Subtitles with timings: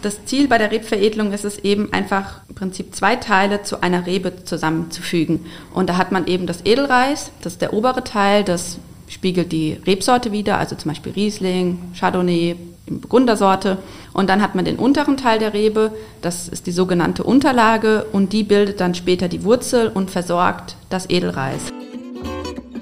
[0.00, 4.06] Das Ziel bei der Rebveredelung ist es eben einfach im Prinzip zwei Teile zu einer
[4.06, 5.44] Rebe zusammenzufügen.
[5.74, 9.72] Und da hat man eben das Edelreis, das ist der obere Teil, das spiegelt die
[9.88, 12.54] Rebsorte wieder, also zum Beispiel Riesling, Chardonnay,
[12.86, 13.78] Burgundersorte.
[14.12, 15.90] Und dann hat man den unteren Teil der Rebe,
[16.22, 21.10] das ist die sogenannte Unterlage und die bildet dann später die Wurzel und versorgt das
[21.10, 21.72] Edelreis.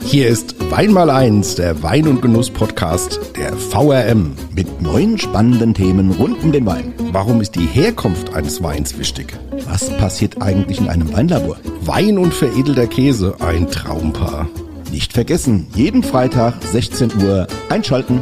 [0.06, 6.12] Hier ist Wein mal eins, der Wein- und Genuss-Podcast der VRM mit neuen spannenden Themen
[6.12, 6.94] rund um den Wein.
[7.10, 9.36] Warum ist die Herkunft eines Weins wichtig?
[9.66, 11.56] Was passiert eigentlich in einem Weinlabor?
[11.80, 14.48] Wein und veredelter Käse, ein Traumpaar.
[14.92, 18.20] Nicht vergessen, jeden Freitag 16 Uhr einschalten.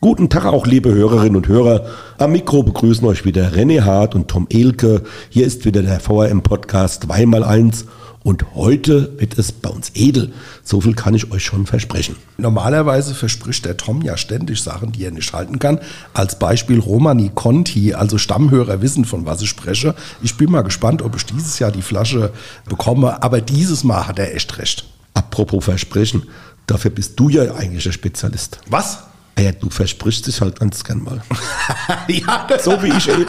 [0.00, 1.84] Guten Tag auch, liebe Hörerinnen und Hörer.
[2.16, 5.02] Am Mikro begrüßen euch wieder René Hart und Tom Elke.
[5.28, 7.84] Hier ist wieder der VRM-Podcast Wein mal eins
[8.28, 10.34] und heute wird es bei uns edel.
[10.62, 12.14] So viel kann ich euch schon versprechen.
[12.36, 15.80] Normalerweise verspricht der Tom ja ständig Sachen, die er nicht halten kann.
[16.12, 19.94] Als Beispiel Romani Conti, also Stammhörer wissen, von was ich spreche.
[20.20, 22.30] Ich bin mal gespannt, ob ich dieses Jahr die Flasche
[22.66, 23.22] bekomme.
[23.22, 24.84] Aber dieses Mal hat er echt recht.
[25.14, 26.24] Apropos Versprechen,
[26.66, 28.60] dafür bist du ja eigentlich der Spezialist.
[28.68, 29.04] Was?
[29.36, 31.22] Ah ja, du versprichst dich halt ganz gern mal.
[32.08, 32.46] ja.
[32.62, 33.24] So wie ich eben.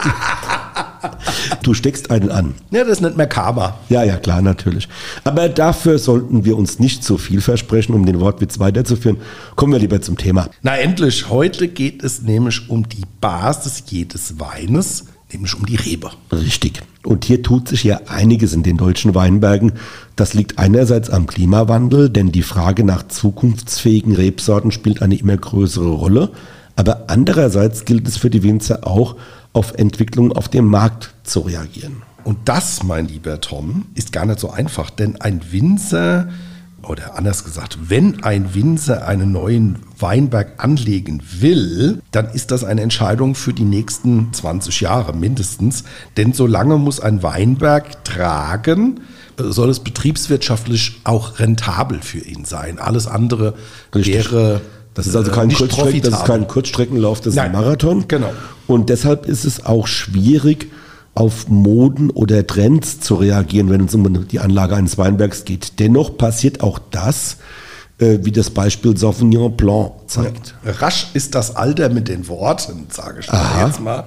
[1.62, 2.54] Du steckst einen an.
[2.70, 3.76] Ja, das ist nicht mehr Karma.
[3.88, 4.88] Ja, ja, klar, natürlich.
[5.24, 9.18] Aber dafür sollten wir uns nicht so viel versprechen, um den Wortwitz weiterzuführen.
[9.56, 10.48] Kommen wir lieber zum Thema.
[10.62, 16.10] Na endlich, heute geht es nämlich um die Basis jedes Weines, nämlich um die Rebe.
[16.32, 16.82] Richtig.
[17.02, 19.72] Und hier tut sich ja einiges in den deutschen Weinbergen.
[20.16, 25.90] Das liegt einerseits am Klimawandel, denn die Frage nach zukunftsfähigen Rebsorten spielt eine immer größere
[25.90, 26.30] Rolle.
[26.76, 29.16] Aber andererseits gilt es für die Winzer auch,
[29.52, 32.02] auf Entwicklungen auf dem Markt zu reagieren.
[32.24, 36.28] Und das, mein lieber Tom, ist gar nicht so einfach, denn ein Winzer,
[36.82, 42.82] oder anders gesagt, wenn ein Winzer einen neuen Weinberg anlegen will, dann ist das eine
[42.82, 45.84] Entscheidung für die nächsten 20 Jahre mindestens.
[46.16, 49.00] Denn solange muss ein Weinberg tragen,
[49.36, 52.78] soll es betriebswirtschaftlich auch rentabel für ihn sein.
[52.78, 53.54] Alles andere
[53.94, 54.14] Richtig.
[54.14, 54.60] wäre
[54.94, 58.06] das ist also kein, Kurzstrecken, das ist kein Kurzstreckenlauf, das ist ein Marathon.
[58.08, 58.32] Genau.
[58.70, 60.70] Und deshalb ist es auch schwierig,
[61.14, 65.80] auf Moden oder Trends zu reagieren, wenn es um die Anlage eines Weinbergs geht.
[65.80, 67.38] Dennoch passiert auch das,
[67.98, 70.54] äh, wie das Beispiel Sauvignon Blanc zeigt.
[70.64, 74.04] Ja, rasch ist das Alter mit den Worten, sage ich jetzt mal.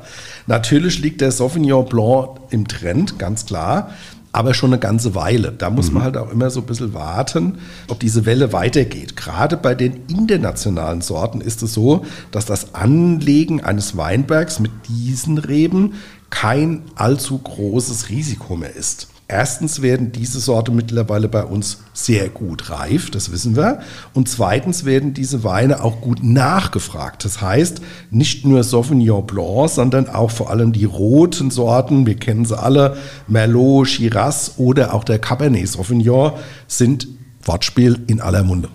[0.48, 3.92] Natürlich liegt der Sauvignon Blanc im Trend, ganz klar
[4.34, 5.54] aber schon eine ganze Weile.
[5.54, 5.94] Da muss mhm.
[5.96, 9.16] man halt auch immer so ein bisschen warten, ob diese Welle weitergeht.
[9.16, 15.38] Gerade bei den internationalen Sorten ist es so, dass das Anlegen eines Weinbergs mit diesen
[15.38, 15.94] Reben
[16.32, 19.13] kein allzu großes Risiko mehr ist.
[19.36, 23.80] Erstens werden diese Sorte mittlerweile bei uns sehr gut reif, das wissen wir.
[24.14, 27.26] Und zweitens werden diese Weine auch gut nachgefragt.
[27.26, 32.46] Das heißt, nicht nur Sauvignon Blanc, sondern auch vor allem die roten Sorten, wir kennen
[32.46, 32.96] sie alle,
[33.28, 36.34] Merlot, Shiraz oder auch der Cabernet Sauvignon
[36.68, 37.08] sind
[37.44, 38.70] Wortspiel in aller Munde.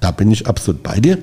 [0.00, 1.16] Da bin ich absolut bei dir.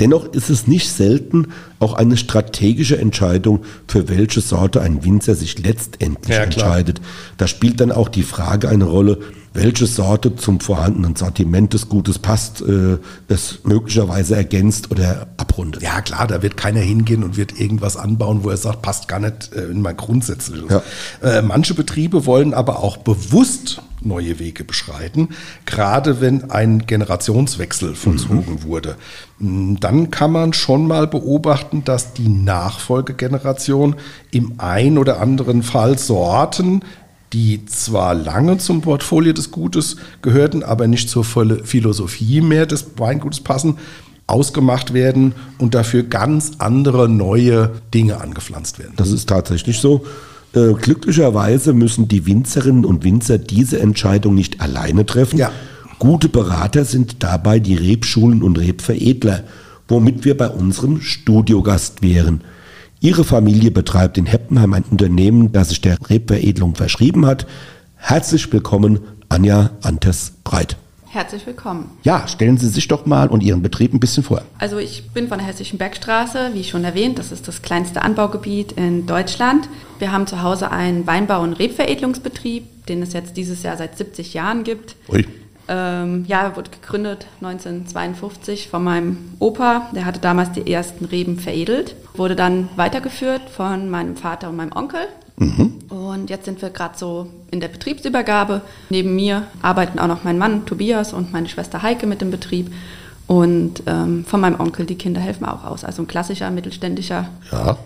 [0.00, 1.48] Dennoch ist es nicht selten
[1.78, 7.00] auch eine strategische Entscheidung, für welche Sorte ein Winzer sich letztendlich ja, entscheidet.
[7.38, 9.18] Da spielt dann auch die Frage eine Rolle,
[9.56, 12.98] welche Sorte zum vorhandenen Sortiment des Gutes passt, äh,
[13.28, 15.82] es möglicherweise ergänzt oder abrundet.
[15.82, 19.18] Ja klar, da wird keiner hingehen und wird irgendwas anbauen, wo er sagt, passt gar
[19.18, 20.70] nicht äh, in mein Grundsätzliches.
[20.70, 20.82] Ja.
[21.22, 25.30] Äh, manche Betriebe wollen aber auch bewusst neue Wege beschreiten,
[25.64, 28.62] gerade wenn ein Generationswechsel vollzogen mhm.
[28.62, 28.96] wurde.
[29.38, 33.96] Hm, dann kann man schon mal beobachten, dass die Nachfolgegeneration
[34.30, 36.82] im ein oder anderen Fall Sorten
[37.32, 43.40] die zwar lange zum Portfolio des Gutes gehörten, aber nicht zur Philosophie mehr des Weingutes
[43.40, 43.78] passen,
[44.26, 48.94] ausgemacht werden und dafür ganz andere neue Dinge angepflanzt werden.
[48.96, 50.04] Das ist tatsächlich so.
[50.54, 55.38] Äh, glücklicherweise müssen die Winzerinnen und Winzer diese Entscheidung nicht alleine treffen.
[55.38, 55.52] Ja.
[55.98, 59.44] Gute Berater sind dabei die Rebschulen und Rebveredler,
[59.88, 62.42] womit wir bei unserem Studiogast wären.
[63.00, 67.46] Ihre Familie betreibt in Heppenheim ein Unternehmen, das sich der Rebveredelung verschrieben hat.
[67.96, 69.00] Herzlich willkommen,
[69.30, 70.76] Anja Antes Breit.
[71.08, 71.90] Herzlich willkommen.
[72.02, 74.42] Ja, stellen Sie sich doch mal und Ihren Betrieb ein bisschen vor.
[74.58, 78.72] Also ich bin von der Hessischen Bergstraße, wie schon erwähnt, das ist das kleinste Anbaugebiet
[78.72, 79.66] in Deutschland.
[79.98, 84.34] Wir haben zu Hause einen Weinbau- und Rebveredelungsbetrieb, den es jetzt dieses Jahr seit 70
[84.34, 84.96] Jahren gibt.
[85.08, 85.24] Ui.
[85.68, 89.88] Ähm, ja, wurde gegründet 1952 von meinem Opa.
[89.92, 91.96] Der hatte damals die ersten Reben veredelt.
[92.14, 95.00] Wurde dann weitergeführt von meinem Vater und meinem Onkel.
[95.38, 95.74] Mhm.
[95.88, 98.62] Und jetzt sind wir gerade so in der Betriebsübergabe.
[98.90, 102.72] Neben mir arbeiten auch noch mein Mann Tobias und meine Schwester Heike mit dem Betrieb.
[103.26, 105.84] Und ähm, von meinem Onkel, die Kinder helfen auch aus.
[105.84, 107.76] Also ein klassischer mittelständischer ja.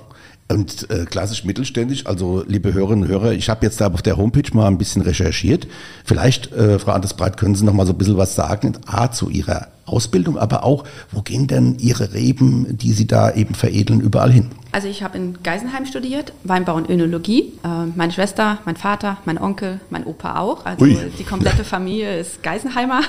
[0.50, 4.16] Und äh, klassisch mittelständisch, also liebe Hörerinnen und Hörer, ich habe jetzt da auf der
[4.16, 5.68] Homepage mal ein bisschen recherchiert.
[6.04, 9.28] Vielleicht, äh, Frau Andersbreit, können Sie noch mal so ein bisschen was sagen, A, zu
[9.30, 14.30] Ihrer Ausbildung, aber auch, wo gehen denn Ihre Reben, die Sie da eben veredeln, überall
[14.30, 14.50] hin?
[14.72, 17.52] Also ich habe in Geisenheim studiert, Weinbau und Önologie.
[17.64, 20.64] Äh, meine Schwester, mein Vater, mein Onkel, mein Opa auch.
[20.64, 20.96] Also Ui.
[21.18, 23.00] die komplette Familie ist Geisenheimer.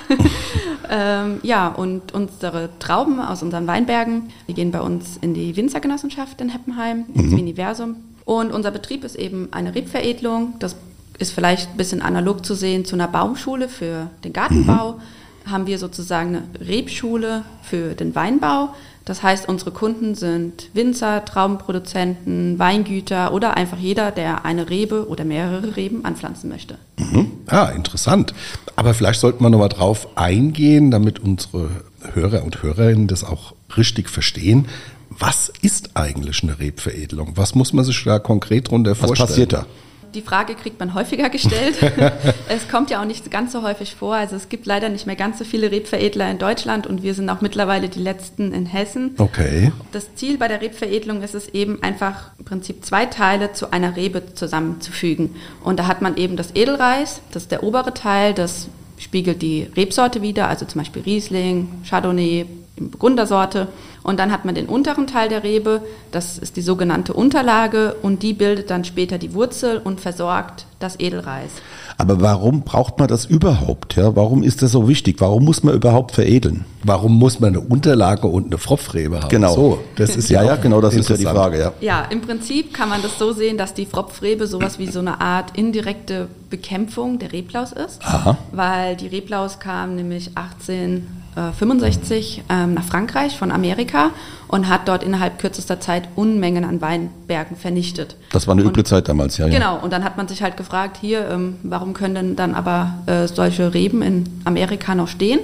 [0.89, 6.41] ähm, ja, und unsere Trauben aus unseren Weinbergen, die gehen bei uns in die Winzergenossenschaft
[6.41, 7.39] in Heppenheim, ins mhm.
[7.39, 7.95] Universum.
[8.25, 10.55] Und unser Betrieb ist eben eine Rebveredelung.
[10.59, 10.75] Das
[11.19, 14.93] ist vielleicht ein bisschen analog zu sehen zu einer Baumschule für den Gartenbau.
[14.93, 15.01] Mhm
[15.45, 18.69] haben wir sozusagen eine Rebschule für den Weinbau.
[19.05, 25.25] Das heißt, unsere Kunden sind Winzer, Traubenproduzenten, Weingüter oder einfach jeder, der eine Rebe oder
[25.25, 26.77] mehrere Reben anpflanzen möchte.
[26.97, 27.31] Mhm.
[27.47, 28.33] Ah, interessant.
[28.75, 31.69] Aber vielleicht sollten wir nochmal drauf eingehen, damit unsere
[32.13, 34.67] Hörer und Hörerinnen das auch richtig verstehen.
[35.09, 37.33] Was ist eigentlich eine Rebveredelung?
[37.35, 39.19] Was muss man sich da konkret darunter vorstellen?
[39.19, 39.65] Was passiert da?
[40.13, 41.77] Die Frage kriegt man häufiger gestellt.
[42.49, 44.15] es kommt ja auch nicht ganz so häufig vor.
[44.15, 47.29] Also es gibt leider nicht mehr ganz so viele Rebveredler in Deutschland und wir sind
[47.29, 49.15] auch mittlerweile die letzten in Hessen.
[49.17, 49.71] Okay.
[49.91, 53.95] Das Ziel bei der Rebveredelung ist es eben einfach im Prinzip zwei Teile zu einer
[53.95, 55.35] Rebe zusammenzufügen.
[55.63, 58.67] Und da hat man eben das Edelreis, das ist der obere Teil, das
[58.97, 62.45] spiegelt die Rebsorte wieder, also zum Beispiel Riesling, Chardonnay,
[62.77, 63.67] Burgundersorte.
[64.03, 65.81] Und dann hat man den unteren Teil der Rebe,
[66.11, 70.99] das ist die sogenannte Unterlage und die bildet dann später die Wurzel und versorgt das
[70.99, 71.51] Edelreis.
[71.99, 73.95] Aber warum braucht man das überhaupt?
[73.95, 74.15] Ja?
[74.15, 75.17] Warum ist das so wichtig?
[75.19, 76.65] Warum muss man überhaupt veredeln?
[76.83, 79.29] Warum muss man eine Unterlage und eine Pfropfrebe haben?
[79.29, 79.53] Genau.
[79.53, 81.59] So, das ist ja, ja, genau, das ist ja die Frage.
[81.59, 81.73] Ja.
[81.79, 85.21] ja, im Prinzip kann man das so sehen, dass die Pfropfrebe sowas wie so eine
[85.21, 88.03] Art indirekte Bekämpfung der Reblaus ist.
[88.03, 88.35] Aha.
[88.51, 94.11] Weil die Reblaus kam nämlich 18 65 ähm, nach Frankreich von Amerika
[94.47, 98.17] und hat dort innerhalb kürzester Zeit Unmengen an Weinbergen vernichtet.
[98.31, 99.47] Das war eine üble Zeit damals, ja.
[99.47, 102.95] Genau, und dann hat man sich halt gefragt, hier, ähm, warum können denn dann aber
[103.05, 105.39] äh, solche Reben in Amerika noch stehen?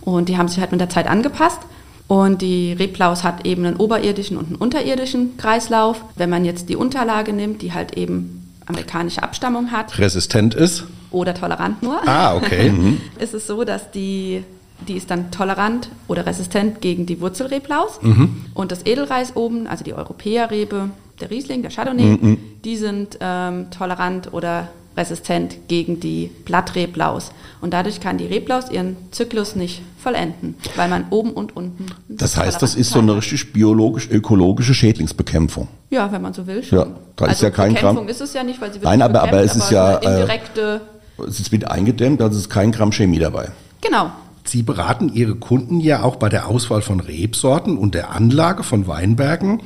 [0.00, 1.60] Und die haben sich halt mit der Zeit angepasst.
[2.08, 6.04] Und die Reblaus hat eben einen oberirdischen und einen unterirdischen Kreislauf.
[6.16, 9.98] Wenn man jetzt die Unterlage nimmt, die halt eben amerikanische Abstammung hat.
[9.98, 10.84] Resistent ist?
[11.10, 12.06] Oder tolerant nur.
[12.06, 12.70] Ah, okay.
[12.72, 13.00] Mhm.
[13.18, 14.44] ist es so, dass die
[14.88, 18.00] die ist dann tolerant oder resistent gegen die Wurzelreblaus.
[18.02, 18.46] Mhm.
[18.54, 20.90] Und das Edelreis oben, also die Europäerrebe,
[21.20, 22.38] der Riesling, der Chardonnay, mhm.
[22.64, 27.32] die sind ähm, tolerant oder resistent gegen die Blattreblaus.
[27.60, 31.86] Und dadurch kann die Reblaus ihren Zyklus nicht vollenden, weil man oben und unten.
[32.08, 35.68] Das heißt, das ist so eine richtig biologisch-ökologische Schädlingsbekämpfung.
[35.90, 36.62] Ja, wenn man so will.
[36.62, 36.78] Schon.
[36.78, 36.86] Ja,
[37.16, 38.08] da also ist ja kein Bekämpfung Gramm.
[38.08, 39.96] ist es ja nicht, weil sie wird Nein, aber, aber es ist ja.
[39.96, 40.80] Äh, indirekte.
[41.26, 43.50] Es ist wieder eingedämmt, also es ist kein Gramm Chemie dabei.
[43.80, 44.10] Genau,
[44.44, 48.86] Sie beraten Ihre Kunden ja auch bei der Auswahl von Rebsorten und der Anlage von
[48.86, 49.62] Weinbergen.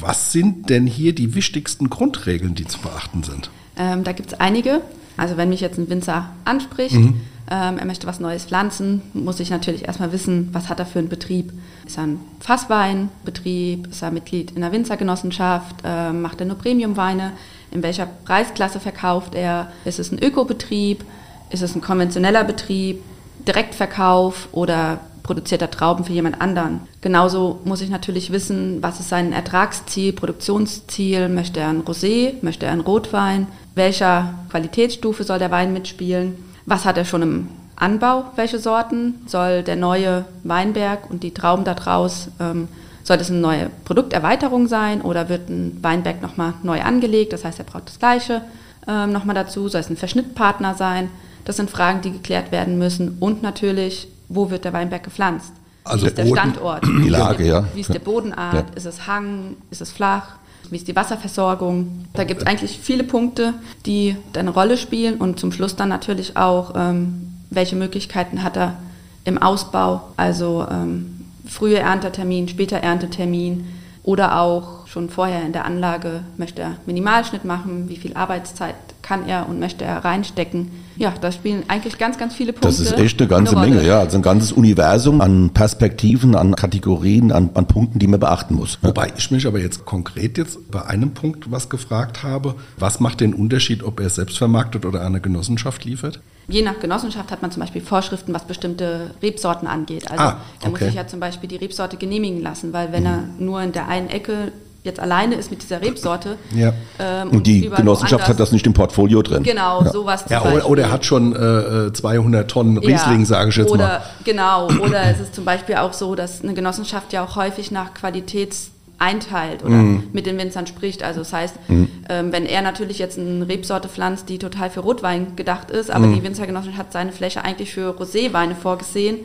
[0.00, 3.50] Was sind denn hier die wichtigsten Grundregeln, die zu beachten sind?
[3.76, 4.80] Ähm, da gibt es einige.
[5.16, 7.20] Also wenn mich jetzt ein Winzer anspricht, mhm.
[7.50, 10.98] ähm, er möchte was Neues pflanzen, muss ich natürlich erstmal wissen, was hat er für
[10.98, 11.52] einen Betrieb.
[11.86, 13.88] Ist er ein Fassweinbetrieb?
[13.88, 15.76] Ist er Mitglied in einer Winzergenossenschaft?
[15.84, 17.32] Äh, macht er nur Premiumweine?
[17.70, 19.72] In welcher Preisklasse verkauft er?
[19.84, 21.04] Ist es ein Ökobetrieb?
[21.50, 23.02] Ist es ein konventioneller Betrieb?
[23.46, 26.80] Direktverkauf oder produziert er Trauben für jemand anderen.
[27.00, 31.28] Genauso muss ich natürlich wissen, was ist sein Ertragsziel, Produktionsziel.
[31.28, 33.48] Möchte er ein Rosé, möchte er ein Rotwein?
[33.74, 36.36] Welcher Qualitätsstufe soll der Wein mitspielen?
[36.64, 39.16] Was hat er schon im Anbau, welche Sorten?
[39.26, 42.68] Soll der neue Weinberg und die Trauben daraus, ähm,
[43.02, 47.32] soll das eine neue Produkterweiterung sein oder wird ein Weinberg nochmal neu angelegt?
[47.32, 48.42] Das heißt, er braucht das Gleiche
[48.88, 49.68] ähm, nochmal dazu.
[49.68, 51.10] Soll es ein Verschnittpartner sein?
[51.46, 53.16] Das sind Fragen, die geklärt werden müssen.
[53.20, 55.52] Und natürlich, wo wird der Weinberg gepflanzt?
[55.84, 56.84] Also Wie ist der Boden, Standort?
[57.04, 57.64] Die Lage, ja.
[57.72, 58.70] Wie ist der Bodenart?
[58.70, 58.74] Ja.
[58.74, 59.56] Ist es Hang?
[59.70, 60.34] Ist es flach?
[60.68, 62.06] Wie ist die Wasserversorgung?
[62.12, 63.54] Da gibt es eigentlich viele Punkte,
[63.86, 68.76] die eine Rolle spielen und zum Schluss dann natürlich auch, ähm, welche Möglichkeiten hat er
[69.24, 73.64] im Ausbau, also ähm, frühe Erntetermin, später Erntetermin
[74.06, 79.28] oder auch schon vorher in der Anlage möchte er Minimalschnitt machen, wie viel Arbeitszeit kann
[79.28, 80.70] er und möchte er reinstecken.
[80.96, 82.68] Ja, da spielen eigentlich ganz, ganz viele Punkte.
[82.68, 83.98] Das ist echt eine ganze eine Menge, ja.
[83.98, 88.78] Also ein ganzes Universum an Perspektiven, an Kategorien, an, an Punkten, die man beachten muss.
[88.80, 92.54] Wobei ich mich aber jetzt konkret jetzt bei einem Punkt was gefragt habe.
[92.78, 96.20] Was macht den Unterschied, ob er selbst vermarktet oder eine Genossenschaft liefert?
[96.48, 100.10] Je nach Genossenschaft hat man zum Beispiel Vorschriften, was bestimmte Rebsorten angeht.
[100.10, 100.62] Also ah, okay.
[100.62, 103.06] er muss sich ja zum Beispiel die Rebsorte genehmigen lassen, weil wenn mhm.
[103.06, 104.52] er nur in der einen Ecke
[104.86, 106.38] jetzt alleine ist mit dieser Rebsorte.
[106.54, 106.72] Ja.
[106.98, 109.42] Ähm, und die Genossenschaft hat das nicht im Portfolio drin.
[109.42, 109.92] Genau, ja.
[109.92, 113.56] sowas zum ja, oder, oder er hat schon äh, 200 Tonnen Riesling, ja, sage ich
[113.56, 114.02] jetzt oder, mal.
[114.24, 117.92] Genau, oder es ist zum Beispiel auch so, dass eine Genossenschaft ja auch häufig nach
[117.92, 120.08] Qualitäts einteilt oder mm.
[120.12, 121.02] mit den Winzern spricht.
[121.02, 121.84] Also das heißt, mm.
[122.08, 126.06] ähm, wenn er natürlich jetzt eine Rebsorte pflanzt, die total für Rotwein gedacht ist, aber
[126.06, 126.14] mm.
[126.14, 129.18] die Winzergenossenschaft hat seine Fläche eigentlich für Roséweine vorgesehen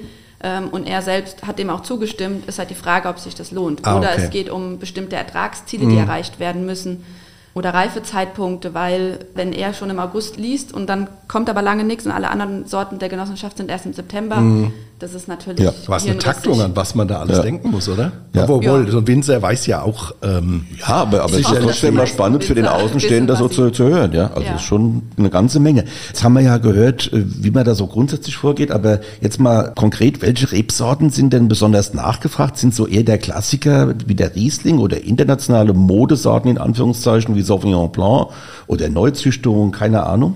[0.43, 3.51] ähm, und er selbst hat dem auch zugestimmt, ist halt die Frage, ob sich das
[3.51, 3.85] lohnt.
[3.85, 4.23] Ah, oder okay.
[4.23, 5.99] es geht um bestimmte Ertragsziele, die mm.
[5.99, 7.03] erreicht werden müssen
[7.53, 12.05] oder Reifezeitpunkte, weil wenn er schon im August liest und dann kommt aber lange nichts
[12.05, 14.73] und alle anderen Sorten der Genossenschaft sind erst im September, mm.
[15.01, 15.59] Das ist natürlich.
[15.59, 17.43] Ja, was eine Taktung, an was man da alles ja.
[17.43, 18.11] denken muss, oder?
[18.33, 18.47] Ja.
[18.47, 18.91] Obwohl, ja.
[18.91, 20.13] so ein Winzer weiß ja auch.
[20.21, 23.85] Ähm, ja, aber, aber es ist trotzdem mal spannend für den Außenstehender so zu, zu
[23.85, 24.27] hören, ja.
[24.27, 24.59] Also ja.
[24.59, 25.85] schon eine ganze Menge.
[26.07, 29.73] Jetzt haben wir ja gehört, äh, wie man da so grundsätzlich vorgeht, aber jetzt mal
[29.75, 32.59] konkret, welche Rebsorten sind denn besonders nachgefragt?
[32.59, 37.91] Sind so eher der Klassiker wie der Riesling oder internationale Modesorten in Anführungszeichen wie Sauvignon
[37.91, 38.27] Blanc
[38.67, 40.35] oder Neuzüchtungen, keine Ahnung?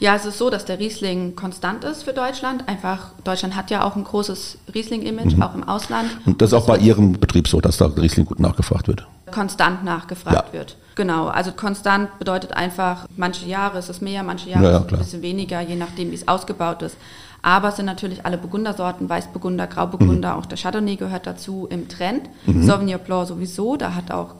[0.00, 2.66] Ja, es ist so, dass der Riesling konstant ist für Deutschland.
[2.66, 5.42] Einfach, Deutschland hat ja auch ein großes Riesling-Image, mhm.
[5.42, 6.10] auch im Ausland.
[6.24, 9.06] Und das ist auch bei Ihrem Betrieb so, dass da Riesling gut nachgefragt wird?
[9.30, 10.52] Konstant nachgefragt ja.
[10.58, 10.76] wird.
[10.94, 14.86] Genau, also konstant bedeutet einfach, manche Jahre ist es mehr, manche Jahre ja, ja, ist
[14.86, 16.96] es ein bisschen weniger, je nachdem, wie es ausgebaut ist.
[17.42, 20.38] Aber es sind natürlich alle Burgundersorten, Weißburgunder, Grauburgunder, mhm.
[20.38, 22.28] auch der Chardonnay gehört dazu im Trend.
[22.46, 22.64] Mhm.
[22.64, 23.92] Sauvignon Blanc sowieso, da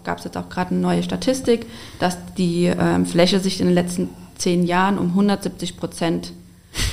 [0.04, 1.66] gab es jetzt auch gerade eine neue Statistik,
[1.98, 4.08] dass die ähm, Fläche sich in den letzten
[4.40, 6.32] zehn Jahren um 170 Prozent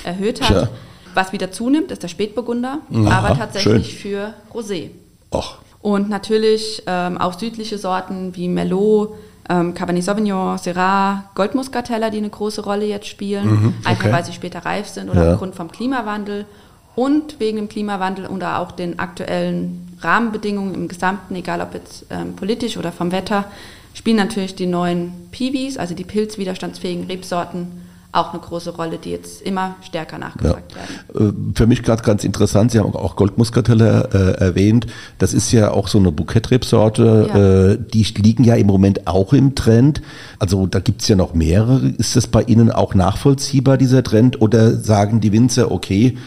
[0.03, 0.51] erhöht hat.
[0.51, 0.69] Ja.
[1.13, 4.11] Was wieder zunimmt, ist der Spätburgunder, Aha, aber tatsächlich schön.
[4.11, 4.89] für Rosé.
[5.33, 5.57] Och.
[5.81, 9.15] Und natürlich ähm, auch südliche Sorten wie Merlot,
[9.49, 13.89] ähm, Cabernet Sauvignon, Syrah, Goldmuskateller, die eine große Rolle jetzt spielen, mhm, okay.
[13.89, 15.33] einfach weil sie später reif sind oder ja.
[15.33, 16.45] aufgrund vom Klimawandel
[16.95, 22.35] und wegen dem Klimawandel oder auch den aktuellen Rahmenbedingungen im Gesamten, egal ob jetzt ähm,
[22.35, 23.45] politisch oder vom Wetter,
[23.97, 27.67] spielen natürlich die neuen Piwis, also die pilzwiderstandsfähigen Rebsorten,
[28.11, 31.19] auch eine große Rolle, die jetzt immer stärker nachgefragt ja.
[31.19, 31.51] werden.
[31.53, 34.87] Äh, für mich gerade ganz interessant, Sie haben auch Goldmuskatelle äh, erwähnt.
[35.17, 37.29] Das ist ja auch so eine Bouquetrebsorte.
[37.33, 37.71] Ja.
[37.71, 40.01] Äh, die liegen ja im Moment auch im Trend.
[40.39, 41.87] Also da gibt es ja noch mehrere.
[41.97, 44.41] Ist das bei Ihnen auch nachvollziehbar, dieser Trend?
[44.41, 46.17] Oder sagen die Winzer, okay,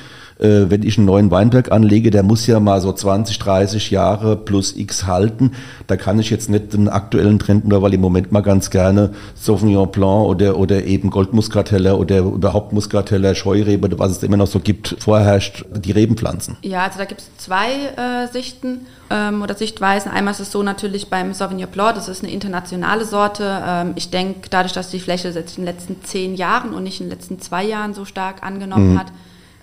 [0.40, 4.36] äh, wenn ich einen neuen Weinberg anlege, der muss ja mal so 20, 30 Jahre
[4.36, 5.52] plus X halten.
[5.86, 9.10] Da kann ich jetzt nicht den aktuellen Trend nur, weil im Moment mal ganz gerne
[9.34, 14.60] Sauvignon Blanc oder, oder eben Goldmuskateller oder überhaupt Muskateller, Scheurebe, was es immer noch so
[14.60, 16.56] gibt, vorherrscht, die Reben pflanzen.
[16.62, 20.10] Ja, also da gibt es zwei äh, Sichten ähm, oder Sichtweisen.
[20.10, 23.62] Einmal ist es so natürlich beim Sauvignon Blanc, das ist eine internationale Sorte.
[23.66, 27.00] Ähm, ich denke, dadurch, dass die Fläche jetzt in den letzten zehn Jahren und nicht
[27.00, 28.98] in den letzten zwei Jahren so stark angenommen mhm.
[28.98, 29.06] hat,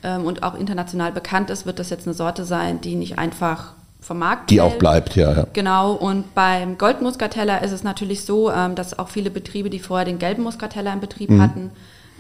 [0.04, 3.74] ähm, und auch international bekannt ist, wird das jetzt eine Sorte sein, die nicht einfach
[4.00, 4.74] vom Markt Die hält.
[4.74, 5.48] auch bleibt, ja, ja.
[5.54, 10.06] Genau, und beim Goldmuskateller ist es natürlich so, ähm, dass auch viele Betriebe, die vorher
[10.06, 11.42] den gelben Muskateller im Betrieb mhm.
[11.42, 11.72] hatten,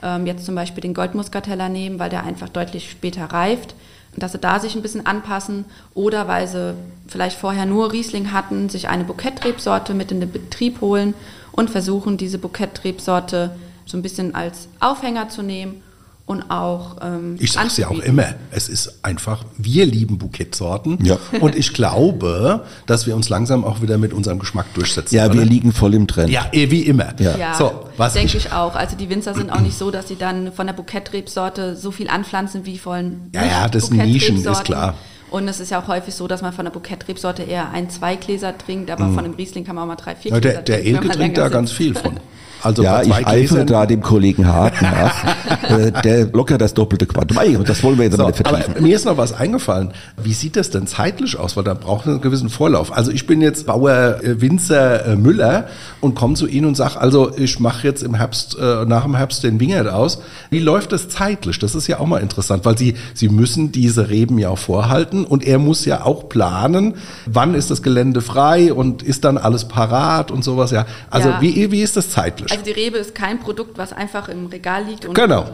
[0.03, 3.75] ähm, jetzt zum Beispiel den Goldmuskateller nehmen, weil der einfach deutlich später reift.
[4.13, 6.73] Und dass sie da sich ein bisschen anpassen oder weil sie
[7.07, 11.13] vielleicht vorher nur Riesling hatten, sich eine Bouquet-Rebsorte mit in den Betrieb holen
[11.51, 13.51] und versuchen, diese Bouquet-Rebsorte
[13.85, 15.83] so ein bisschen als Aufhänger zu nehmen
[16.27, 16.97] und auch.
[17.01, 21.17] Ähm, ich sage es ja auch immer, es ist einfach, wir lieben Bouquetsorten ja.
[21.39, 25.15] und ich glaube, dass wir uns langsam auch wieder mit unserem Geschmack durchsetzen.
[25.15, 25.35] Ja, oder?
[25.35, 26.29] wir liegen voll im Trend.
[26.29, 27.13] Ja, eh, wie immer.
[27.17, 28.75] Ja, ja so, was denke ich, ich auch.
[28.75, 32.09] Also die Winzer sind auch nicht so, dass sie dann von der Bouquetrebsorte so viel
[32.09, 34.95] anpflanzen wie von Ja, ja, das Nischen ist klar.
[35.29, 38.15] Und es ist ja auch häufig so, dass man von der Bouquetrebsorte eher ein, zwei
[38.15, 39.15] Gläser trinkt, aber mm.
[39.15, 40.93] von dem Riesling kann man auch mal drei, vier ja, Gläser der, trinken.
[40.93, 42.19] Der Elke trinkt da ganz viel von.
[42.63, 45.25] Also ja, ich eifere da dem Kollegen Hart nach.
[45.69, 47.63] äh, der locker das doppelte Quantum.
[47.65, 48.73] Das wollen wir jetzt so, mal nicht vertiefen.
[48.73, 49.91] Aber mir ist noch was eingefallen.
[50.21, 51.57] Wie sieht das denn zeitlich aus?
[51.57, 52.95] Weil da braucht man einen gewissen Vorlauf.
[52.95, 55.67] Also ich bin jetzt Bauer äh, Winzer äh, Müller
[56.01, 59.15] und komme zu Ihnen und sage, also ich mache jetzt im Herbst, äh, nach dem
[59.15, 60.21] Herbst den Wingert aus.
[60.49, 61.59] Wie läuft das zeitlich?
[61.59, 65.25] Das ist ja auch mal interessant, weil Sie, Sie müssen diese Reben ja auch vorhalten
[65.25, 66.95] und er muss ja auch planen,
[67.25, 70.71] wann ist das Gelände frei und ist dann alles parat und sowas.
[70.71, 71.41] Ja, also ja.
[71.41, 72.51] Wie, wie ist das zeitlich?
[72.51, 75.45] Also die Rebe ist kein Produkt, was einfach im Regal liegt und genau.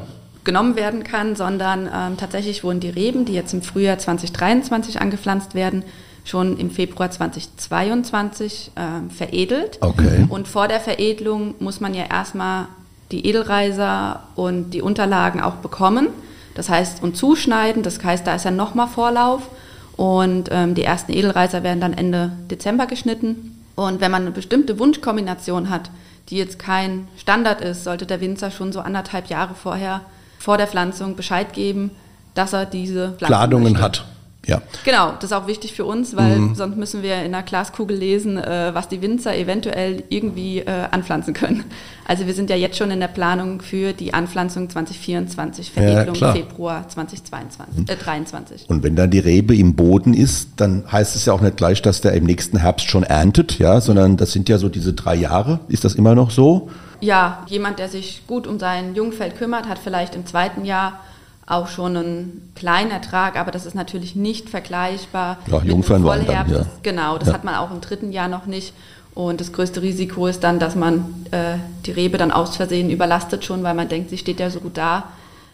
[0.44, 5.56] Genommen werden kann, sondern ähm, tatsächlich wurden die Reben, die jetzt im Frühjahr 2023 angepflanzt
[5.56, 5.84] werden,
[6.26, 9.78] schon im Februar 2022 äh, veredelt.
[9.82, 10.26] Okay.
[10.30, 12.68] Und vor der Veredelung muss man ja erstmal
[13.12, 16.08] die Edelreiser und die Unterlagen auch bekommen.
[16.56, 17.84] Das heißt, und zuschneiden.
[17.84, 19.50] Das heißt, da ist ja nochmal Vorlauf.
[19.96, 23.62] Und ähm, die ersten Edelreiser werden dann Ende Dezember geschnitten.
[23.76, 25.90] Und wenn man eine bestimmte Wunschkombination hat,
[26.30, 30.02] die jetzt kein Standard ist, sollte der Winzer schon so anderthalb Jahre vorher
[30.44, 31.92] vor der Pflanzung Bescheid geben,
[32.34, 34.04] dass er diese Planungen hat.
[34.46, 34.62] Ja.
[34.84, 36.56] Genau, das ist auch wichtig für uns, weil mhm.
[36.56, 41.34] sonst müssen wir in einer Glaskugel lesen, äh, was die Winzer eventuell irgendwie äh, anpflanzen
[41.34, 41.64] können.
[42.06, 46.34] Also wir sind ja jetzt schon in der Planung für die Anpflanzung 2024, Veredelung ja,
[46.34, 48.70] Februar 2022, äh, 23.
[48.70, 51.82] Und wenn dann die Rebe im Boden ist, dann heißt es ja auch nicht gleich,
[51.82, 55.16] dass der im nächsten Herbst schon erntet, ja, sondern das sind ja so diese drei
[55.16, 55.62] Jahre.
[55.70, 56.70] Ist das immer noch so?
[57.00, 61.00] Ja, jemand, der sich gut um sein Jungfeld kümmert, hat vielleicht im zweiten Jahr
[61.46, 66.54] auch schon einen kleinen Ertrag, aber das ist natürlich nicht vergleichbar ja, einem Vollherbst.
[66.54, 66.66] Ja.
[66.84, 67.34] Genau, das ja.
[67.34, 68.74] hat man auch im dritten Jahr noch nicht.
[69.14, 73.46] Und das größte Risiko ist dann, dass man äh, die Rebe dann aus Versehen überlastet
[73.46, 75.04] schon, weil man denkt, sie steht ja so gut da.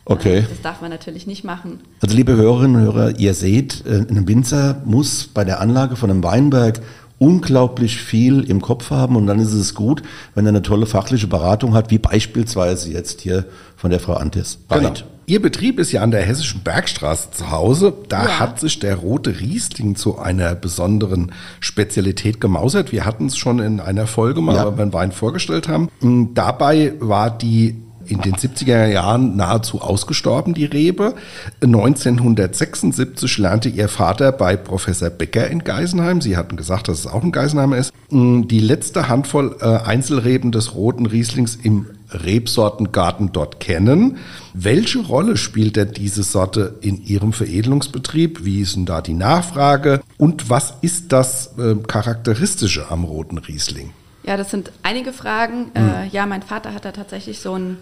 [0.06, 0.40] Okay.
[0.40, 1.82] Äh, das darf man natürlich nicht machen.
[2.02, 6.10] Also liebe Hörerinnen und Hörer, ihr seht, äh, ein Winzer muss bei der Anlage von
[6.10, 6.80] einem Weinberg
[7.20, 10.02] unglaublich viel im Kopf haben und dann ist es gut,
[10.36, 13.46] wenn er eine tolle fachliche Beratung hat, wie beispielsweise jetzt hier
[13.76, 14.60] von der Frau Antis.
[14.70, 14.94] Genau.
[15.30, 17.94] Ihr Betrieb ist ja an der Hessischen Bergstraße zu Hause.
[18.08, 18.40] Da ja.
[18.40, 22.92] hat sich der rote Riesling zu einer besonderen Spezialität gemausert.
[22.92, 24.68] Wir hatten es schon in einer Folge mal ja.
[24.72, 25.90] beim Wein vorgestellt haben.
[26.34, 27.76] Dabei war die
[28.10, 31.14] in den 70er Jahren nahezu ausgestorben, die Rebe.
[31.62, 36.22] 1976 lernte ihr Vater bei Professor Becker in Geisenheim.
[36.22, 37.94] Sie hatten gesagt, dass es auch ein Geisenheim ist.
[38.10, 44.18] Die letzte Handvoll äh, Einzelreben des roten Rieslings im Rebsortengarten dort kennen.
[44.54, 48.44] Welche Rolle spielt denn diese Sorte in Ihrem Veredelungsbetrieb?
[48.44, 50.02] Wie ist denn da die Nachfrage?
[50.18, 53.92] Und was ist das äh, Charakteristische am roten Riesling?
[54.24, 55.72] Ja, das sind einige Fragen.
[55.76, 55.90] Mhm.
[55.90, 57.78] Äh, ja, mein Vater hat da tatsächlich so ein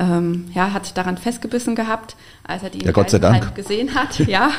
[0.00, 2.16] ähm, ja, hat sich daran festgebissen gehabt,
[2.46, 3.54] als er die ja, Gott sei Dank.
[3.54, 4.18] gesehen hat.
[4.26, 4.50] ja.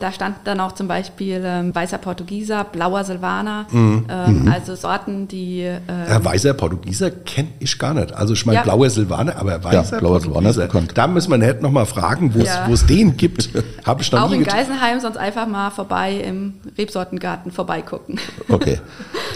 [0.00, 4.04] Da stand dann auch zum Beispiel ähm, weißer Portugieser, blauer Silvaner, mhm.
[4.10, 4.48] Ähm, mhm.
[4.48, 5.60] also Sorten, die.
[5.60, 8.12] Ähm, ja, weißer Portugieser kenne ich gar nicht.
[8.12, 8.62] Also ich meine ja.
[8.62, 10.92] blauer Silvaner, aber weißer ja, blauer Silvaner ist bekannt.
[10.94, 12.46] Da müssen wir nicht nochmal fragen, wo es
[12.82, 12.86] ja.
[12.86, 13.48] den gibt.
[13.84, 18.18] Habe ich noch Auch nie in Geisenheim, sonst einfach mal vorbei im Rebsortengarten vorbeigucken.
[18.48, 18.80] Okay.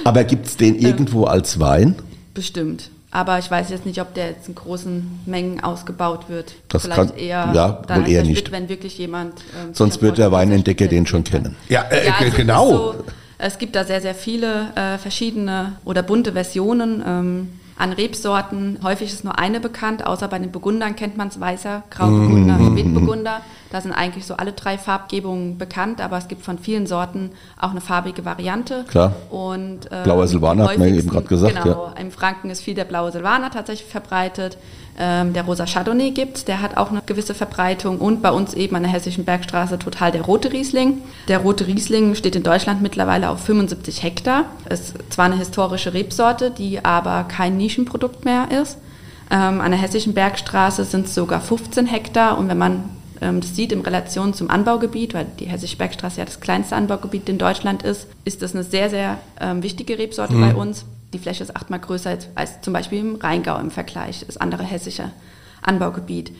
[0.05, 1.97] Aber gibt es den irgendwo als Wein?
[2.35, 2.91] Bestimmt.
[3.13, 6.55] Aber ich weiß jetzt nicht, ob der jetzt in großen Mengen ausgebaut wird.
[6.69, 8.53] Das Vielleicht kann, eher, ja, dann wohl eher nicht.
[8.53, 9.41] wenn wirklich jemand.
[9.61, 11.57] Ähm, Sonst wird der Weinentdecker den schon kennen.
[11.69, 12.71] Ja, äh, ja also genau.
[12.71, 12.95] So,
[13.39, 17.03] es gibt da sehr, sehr viele äh, verschiedene oder bunte Versionen.
[17.05, 17.49] Ähm,
[17.81, 18.79] an Rebsorten.
[18.83, 22.61] Häufig ist nur eine bekannt, außer bei den Burgundern kennt man es weißer, Grauburgunder, mm
[22.61, 22.79] -hmm.
[22.79, 23.41] Spätburgunder.
[23.73, 27.71] Da sind eigentlich so alle drei Farbgebungen bekannt, aber es gibt von vielen Sorten auch
[27.71, 28.85] eine farbige Variante.
[28.89, 29.15] Klar.
[29.31, 31.63] Und, ähm, Blauer Silvaner hat man eben gerade gesagt.
[31.63, 32.01] Genau, ja.
[32.01, 34.59] im Franken ist viel der blaue Silvaner tatsächlich verbreitet.
[35.03, 38.77] Ähm, der rosa Chardonnay gibt der hat auch eine gewisse Verbreitung und bei uns eben
[38.77, 40.99] an der Hessischen Bergstraße total der rote Riesling.
[41.27, 44.45] Der rote Riesling steht in Deutschland mittlerweile auf 75 Hektar.
[44.69, 48.77] Ist zwar eine historische Rebsorte, die aber kein Nischenprodukt mehr ist.
[49.31, 52.85] Ähm, an der Hessischen Bergstraße sind es sogar 15 Hektar und wenn man
[53.23, 57.27] ähm, das sieht in Relation zum Anbaugebiet, weil die Hessische Bergstraße ja das kleinste Anbaugebiet
[57.31, 60.41] in Deutschland ist, ist das eine sehr, sehr ähm, wichtige Rebsorte mhm.
[60.41, 60.85] bei uns.
[61.13, 64.63] Die Fläche ist achtmal größer als, als, zum Beispiel im Rheingau im Vergleich, das andere
[64.63, 65.11] hessische
[65.63, 66.33] Anbaugebiet.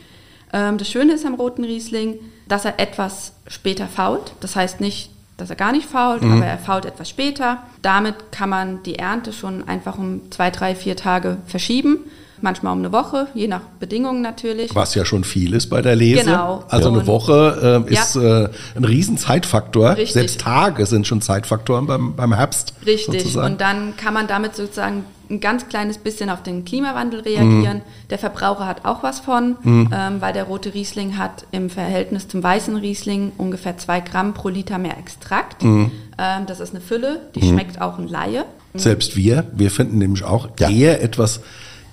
[0.53, 4.33] Ähm, das Schöne ist am roten Riesling, dass er etwas später fault.
[4.39, 6.33] Das heißt nicht, dass er gar nicht fault, mhm.
[6.33, 7.63] aber er fault etwas später.
[7.81, 11.99] Damit kann man die Ernte schon einfach um zwei, drei, vier Tage verschieben
[12.43, 14.73] manchmal um eine Woche, je nach Bedingungen natürlich.
[14.75, 16.25] Was ja schon viel ist bei der Lese.
[16.25, 16.63] Genau.
[16.69, 18.45] Also eine Woche äh, ist ja.
[18.45, 19.91] äh, ein Riesenzeitfaktor.
[19.91, 20.13] Richtig.
[20.13, 22.73] Selbst Tage sind schon Zeitfaktoren beim, beim Herbst.
[22.85, 23.21] Richtig.
[23.21, 23.53] Sozusagen.
[23.53, 27.77] Und dann kann man damit sozusagen ein ganz kleines bisschen auf den Klimawandel reagieren.
[27.77, 28.09] Mhm.
[28.09, 29.89] Der Verbraucher hat auch was von, mhm.
[29.93, 34.49] ähm, weil der rote Riesling hat im Verhältnis zum weißen Riesling ungefähr zwei Gramm pro
[34.49, 35.63] Liter mehr Extrakt.
[35.63, 35.91] Mhm.
[36.17, 37.53] Ähm, das ist eine Fülle, die mhm.
[37.53, 38.45] schmeckt auch ein Laie.
[38.73, 40.69] Selbst wir, wir finden nämlich auch ja.
[40.69, 41.41] eher etwas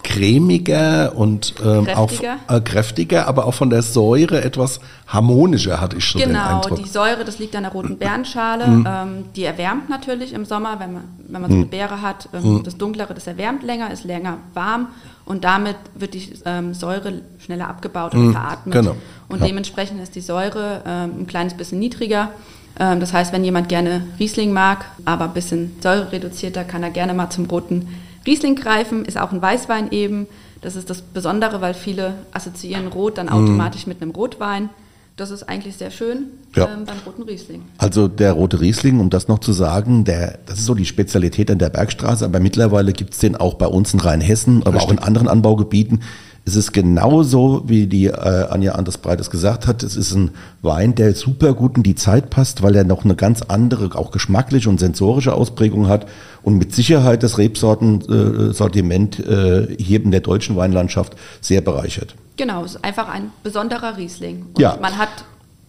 [0.03, 2.37] cremiger und ähm, kräftiger.
[2.47, 6.41] auch äh, kräftiger, aber auch von der Säure etwas harmonischer, hatte ich schon genau, den
[6.41, 6.69] Eindruck.
[6.71, 8.67] Genau, die Säure, das liegt an der roten Beerenschale.
[8.67, 8.87] Mhm.
[8.89, 11.71] Ähm, die erwärmt natürlich im Sommer, wenn man, wenn man so eine mhm.
[11.71, 12.29] Beere hat.
[12.33, 12.63] Ähm, mhm.
[12.65, 14.89] Das Dunklere, das erwärmt länger, ist länger warm
[15.25, 18.33] und damit wird die ähm, Säure schneller abgebaut und mhm.
[18.33, 18.75] veratmet.
[18.75, 18.97] Genau.
[19.29, 19.47] Und ja.
[19.47, 22.31] dementsprechend ist die Säure ähm, ein kleines bisschen niedriger.
[22.79, 27.13] Ähm, das heißt, wenn jemand gerne Riesling mag, aber ein bisschen säurereduzierter, kann er gerne
[27.13, 27.89] mal zum roten
[28.29, 30.27] Riesling greifen, ist auch ein Weißwein eben.
[30.61, 33.89] Das ist das Besondere, weil viele assoziieren Rot dann automatisch mm.
[33.89, 34.69] mit einem Rotwein.
[35.17, 36.69] Das ist eigentlich sehr schön ja.
[36.69, 37.63] ähm, beim roten Riesling.
[37.79, 41.51] Also der rote Riesling, um das noch zu sagen, der, das ist so die Spezialität
[41.51, 44.87] an der Bergstraße, aber mittlerweile gibt es den auch bei uns in Rheinhessen, aber Richtig.
[44.87, 46.03] auch in anderen Anbaugebieten.
[46.45, 49.83] Es ist genauso, wie die äh, Anja Anders Breites gesagt hat.
[49.83, 50.31] Es ist ein
[50.63, 54.13] Wein, der super gut in die Zeit passt, weil er noch eine ganz andere, auch
[54.13, 56.07] geschmackliche und sensorische Ausprägung hat
[56.49, 62.15] und mit Sicherheit das Rebsortensortiment äh, hier in der deutschen Weinlandschaft sehr bereichert.
[62.39, 64.47] Genau, es ist einfach ein besonderer Riesling.
[64.55, 64.79] Und ja.
[64.81, 65.11] man hat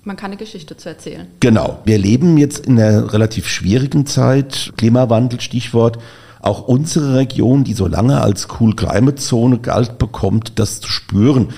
[0.06, 1.28] man kann eine Geschichte zu erzählen.
[1.42, 1.80] Genau.
[1.84, 4.72] Wir leben jetzt in einer relativ schwierigen Zeit.
[4.78, 6.00] Klimawandel, Stichwort.
[6.42, 11.50] Auch unsere Region, die so lange als Cool Climate Zone galt, bekommt das zu spüren.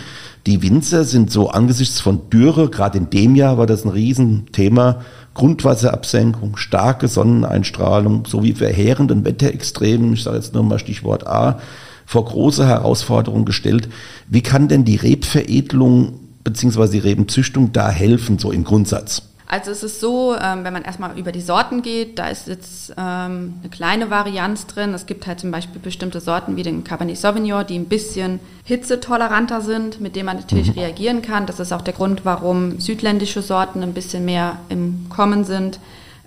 [0.48, 5.02] Die Winzer sind so angesichts von Dürre, gerade in dem Jahr war das ein Riesenthema,
[5.34, 11.60] Grundwasserabsenkung, starke Sonneneinstrahlung sowie verheerenden Wetterextremen, ich sage jetzt nur mal Stichwort A,
[12.06, 13.88] vor große Herausforderungen gestellt.
[14.28, 16.88] Wie kann denn die Rebveredelung bzw.
[16.90, 19.31] die Rebenzüchtung da helfen, so im Grundsatz?
[19.52, 22.92] Also es ist so, ähm, wenn man erstmal über die Sorten geht, da ist jetzt
[22.92, 24.94] ähm, eine kleine Varianz drin.
[24.94, 29.60] Es gibt halt zum Beispiel bestimmte Sorten wie den Cabernet Sauvignon, die ein bisschen hitzetoleranter
[29.60, 30.80] sind, mit denen man natürlich mhm.
[30.80, 31.48] reagieren kann.
[31.48, 35.80] Das ist auch der Grund, warum südländische Sorten ein bisschen mehr im Kommen sind.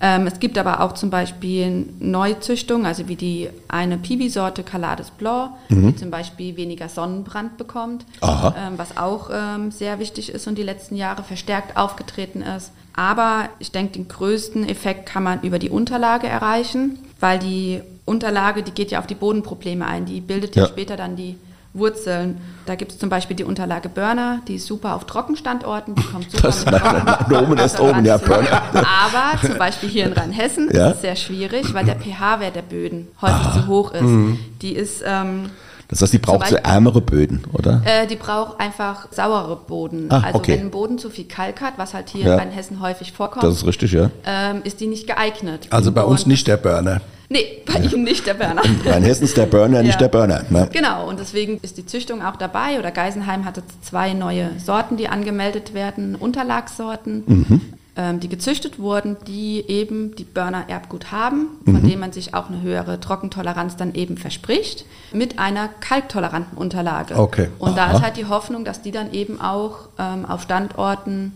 [0.03, 5.53] Ähm, es gibt aber auch zum Beispiel Neuzüchtungen, also wie die eine Piwi-Sorte Calades Blanc,
[5.71, 5.87] mhm.
[5.87, 10.63] die zum Beispiel weniger Sonnenbrand bekommt, ähm, was auch ähm, sehr wichtig ist und die
[10.63, 12.71] letzten Jahre verstärkt aufgetreten ist.
[12.95, 18.63] Aber ich denke, den größten Effekt kann man über die Unterlage erreichen, weil die Unterlage,
[18.63, 21.37] die geht ja auf die Bodenprobleme ein, die bildet ja, ja später dann die
[21.73, 22.39] Wurzeln.
[22.67, 26.31] Da gibt es zum Beispiel die Unterlage Burner, die ist super auf Trockenstandorten, die kommt
[26.31, 28.63] super das mit Trocken oben ist oben, ja, Burner.
[28.73, 30.91] Aber zum Beispiel hier in Rheinhessen ja?
[30.91, 33.53] ist es sehr schwierig, weil der pH-Wert der Böden häufig ah.
[33.55, 34.03] zu hoch ist.
[34.03, 34.39] Mhm.
[34.63, 35.51] Die ist ähm,
[35.95, 37.81] das heißt, die braucht so ärmere Böden, oder?
[37.85, 40.07] Äh, die braucht einfach sauere Boden.
[40.11, 40.55] Ah, also okay.
[40.55, 42.39] wenn ein Boden zu viel Kalk hat, was halt hier ja.
[42.39, 44.11] in Hessen häufig vorkommt, das ist richtig, ja.
[44.27, 45.69] Ähm, ist die nicht geeignet.
[45.71, 47.01] Also bei uns nicht der Burner.
[47.29, 47.93] Nee, bei ja.
[47.93, 48.63] ihm nicht der Burner.
[48.65, 50.43] In Hessen ist der Burner, nicht der Burner.
[50.51, 50.69] Ne?
[50.73, 52.81] Genau, und deswegen ist die Züchtung auch dabei.
[52.81, 57.23] Oder Geisenheim hatte zwei neue Sorten, die angemeldet werden, Unterlagssorten.
[57.25, 57.61] Mhm
[57.97, 61.89] ähm, die gezüchtet wurden, die eben die Burner-Erbgut haben, von mhm.
[61.89, 67.17] dem man sich auch eine höhere Trockentoleranz dann eben verspricht, mit einer kalktoleranten Unterlage.
[67.17, 67.49] Okay.
[67.59, 67.89] Und Aha.
[67.89, 71.35] da ist halt die Hoffnung, dass die dann eben auch ähm, auf Standorten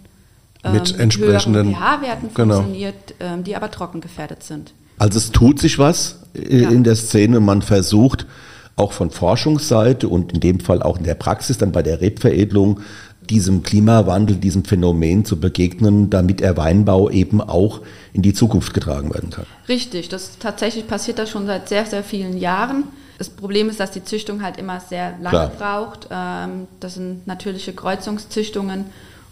[0.65, 2.57] ähm, mit entsprechenden pH-Werten genau.
[2.57, 4.73] funktioniert, ähm, die aber trockengefährdet sind.
[4.99, 6.69] Also es tut sich was ja.
[6.71, 8.27] in der Szene, man versucht
[8.75, 12.81] auch von Forschungsseite und in dem Fall auch in der Praxis dann bei der Rebveredelung
[13.31, 17.81] diesem Klimawandel, diesem Phänomen zu begegnen, damit der Weinbau eben auch
[18.13, 19.47] in die Zukunft getragen werden kann.
[19.69, 22.85] Richtig, das tatsächlich passiert das schon seit sehr, sehr vielen Jahren.
[23.19, 25.53] Das Problem ist, dass die Züchtung halt immer sehr lange Klar.
[25.59, 26.09] braucht.
[26.11, 28.87] Ähm, das sind natürliche Kreuzungszüchtungen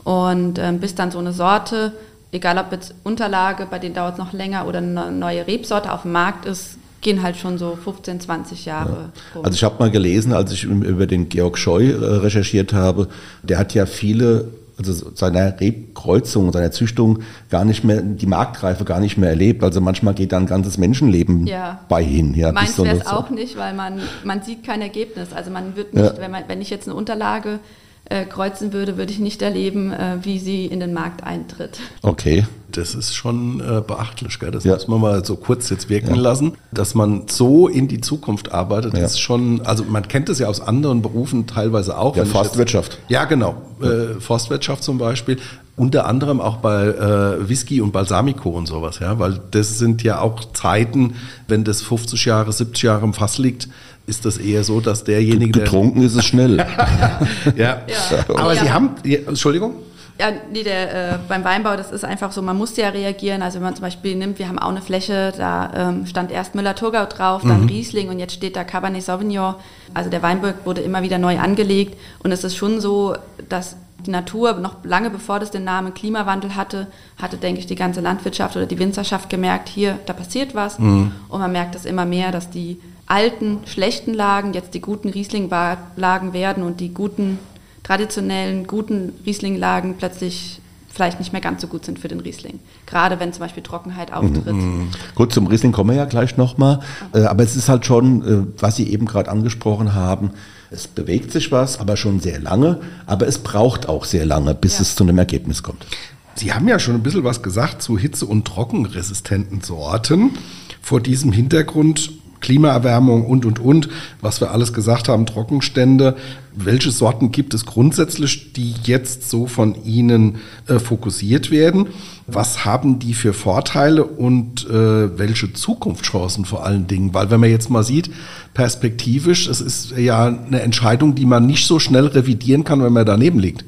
[0.04, 1.92] und ähm, bis dann so eine Sorte,
[2.32, 6.02] egal ob jetzt Unterlage, bei denen dauert es noch länger oder eine neue Rebsorte auf
[6.02, 9.12] dem Markt ist, gehen halt schon so 15, 20 Jahre.
[9.32, 9.40] Ja.
[9.44, 13.06] Also ich habe mal gelesen, als ich über den Georg Scheu äh, recherchiert habe,
[13.44, 18.98] der hat ja viele, also seiner Rebkreuzung, seiner Züchtung gar nicht mehr, die Marktreife gar
[18.98, 19.62] nicht mehr erlebt.
[19.62, 21.78] Also manchmal geht da ein ganzes Menschenleben ja.
[21.88, 22.34] bei hin.
[22.34, 25.28] Ja, Meins wäre es auch nicht, weil man, man sieht kein Ergebnis.
[25.32, 26.18] Also man wird nicht, ja.
[26.18, 27.60] wenn, man, wenn ich jetzt eine Unterlage
[28.08, 31.78] äh, kreuzen würde, würde ich nicht erleben, äh, wie sie in den Markt eintritt.
[32.02, 32.44] Okay.
[32.72, 34.50] Das ist schon äh, beachtlich, gell?
[34.50, 34.74] das ja.
[34.74, 36.20] muss man mal so kurz jetzt wirken ja.
[36.20, 38.94] lassen, dass man so in die Zukunft arbeitet.
[38.94, 42.16] Das ist schon, also man kennt es ja aus anderen Berufen teilweise auch.
[42.16, 42.92] Ja, Forstwirtschaft.
[42.92, 43.62] Jetzt, ja, genau.
[43.80, 45.38] Äh, Forstwirtschaft zum Beispiel.
[45.76, 50.20] Unter anderem auch bei äh, Whisky und Balsamico und sowas, ja, weil das sind ja
[50.20, 51.14] auch Zeiten,
[51.48, 53.68] wenn das 50 Jahre, 70 Jahre im Fass liegt,
[54.06, 55.60] ist das eher so, dass derjenige.
[55.60, 56.58] Getrunken ist es schnell.
[57.56, 57.56] ja.
[57.56, 57.82] ja.
[58.28, 58.62] Aber ja.
[58.62, 58.90] Sie haben.
[59.04, 59.74] Ja, Entschuldigung?
[60.18, 63.42] Ja, nee, der, äh, beim Weinbau, das ist einfach so, man muss ja reagieren.
[63.42, 66.54] Also wenn man zum Beispiel nimmt, wir haben auch eine Fläche, da ähm, stand erst
[66.54, 67.68] Müller-Thurgau drauf, dann mhm.
[67.68, 69.56] Riesling und jetzt steht da Cabernet Sauvignon.
[69.92, 73.14] Also der Weinberg wurde immer wieder neu angelegt und es ist schon so,
[73.50, 76.86] dass die Natur, noch lange bevor das den Namen Klimawandel hatte,
[77.20, 80.78] hatte, denke ich, die ganze Landwirtschaft oder die Winzerschaft gemerkt, hier, da passiert was.
[80.78, 81.12] Mhm.
[81.28, 86.32] Und man merkt es immer mehr, dass die alten, schlechten Lagen jetzt die guten Riesling-Lagen
[86.32, 87.38] werden und die guten,
[87.82, 90.60] traditionellen, guten Riesling-Lagen plötzlich
[90.96, 92.58] vielleicht nicht mehr ganz so gut sind für den Riesling.
[92.86, 94.46] Gerade wenn zum Beispiel Trockenheit auftritt.
[94.46, 94.88] Mhm.
[95.14, 96.80] Gut, zum Riesling kommen wir ja gleich nochmal.
[97.12, 100.30] Äh, aber es ist halt schon, äh, was Sie eben gerade angesprochen haben,
[100.70, 102.80] es bewegt sich was, aber schon sehr lange.
[103.04, 104.82] Aber es braucht auch sehr lange, bis ja.
[104.82, 105.86] es zu einem Ergebnis kommt.
[106.34, 110.32] Sie haben ja schon ein bisschen was gesagt zu hitze- und trockenresistenten Sorten.
[110.80, 113.88] Vor diesem Hintergrund Klimaerwärmung und, und, und,
[114.20, 116.16] was wir alles gesagt haben, Trockenstände.
[116.54, 120.36] Welche Sorten gibt es grundsätzlich, die jetzt so von Ihnen
[120.68, 121.88] äh, fokussiert werden?
[122.26, 127.12] Was haben die für Vorteile und äh, welche Zukunftschancen vor allen Dingen?
[127.12, 128.10] Weil wenn man jetzt mal sieht,
[128.54, 133.06] perspektivisch, es ist ja eine Entscheidung, die man nicht so schnell revidieren kann, wenn man
[133.06, 133.64] daneben liegt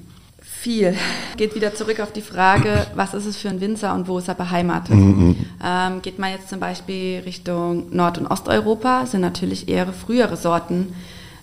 [0.69, 0.95] viel.
[1.39, 4.29] Geht wieder zurück auf die Frage, was ist es für ein Winzer und wo ist
[4.29, 4.95] er beheimatet?
[4.95, 5.37] Mhm.
[5.65, 10.95] Ähm, geht man jetzt zum Beispiel Richtung Nord- und Osteuropa, sind natürlich eher frühere Sorten,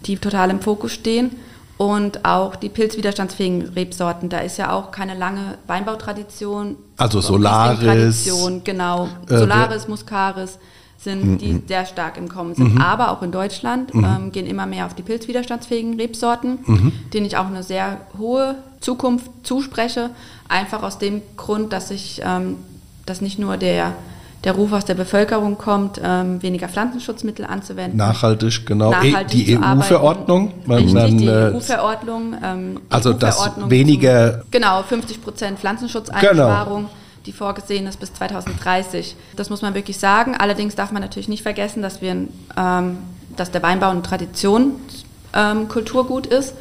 [0.05, 1.31] die total im Fokus stehen.
[1.77, 4.29] und auch die pilzwiderstandsfähigen Rebsorten.
[4.29, 6.77] Da ist ja auch keine lange Weinbautradition.
[6.95, 8.23] Also Solaris.
[8.63, 9.09] Genau.
[9.27, 10.57] Äh, Solaris, Muscaris
[11.05, 11.37] sind, mhm.
[11.37, 12.75] die sehr stark im Kommen sind.
[12.75, 12.81] Mhm.
[12.81, 14.03] Aber auch in Deutschland mhm.
[14.03, 16.91] ähm, gehen immer mehr auf die pilzwiderstandsfähigen Rebsorten, mhm.
[17.13, 20.09] denen ich auch eine sehr hohe Zukunft zuspreche.
[20.49, 22.57] Einfach aus dem Grund, dass ich, ähm,
[23.05, 23.93] dass nicht nur der
[24.43, 27.97] der Ruf aus der Bevölkerung kommt, ähm, weniger Pflanzenschutzmittel anzuwenden.
[27.97, 28.91] Nachhaltig, genau.
[28.91, 30.53] Nachhaltig die EU-Verordnung.
[30.69, 32.35] Richtig, die EU-Verordnung.
[32.43, 34.41] Ähm, also EU das weniger...
[34.41, 36.83] Zum, genau, 50 Prozent Pflanzenschutzeinsparung.
[36.83, 36.89] Genau
[37.25, 39.15] die vorgesehen ist bis 2030.
[39.35, 40.35] Das muss man wirklich sagen.
[40.35, 42.97] Allerdings darf man natürlich nicht vergessen, dass, wir, ähm,
[43.35, 44.73] dass der Weinbau eine Tradition
[45.33, 45.67] ähm,
[46.29, 46.53] ist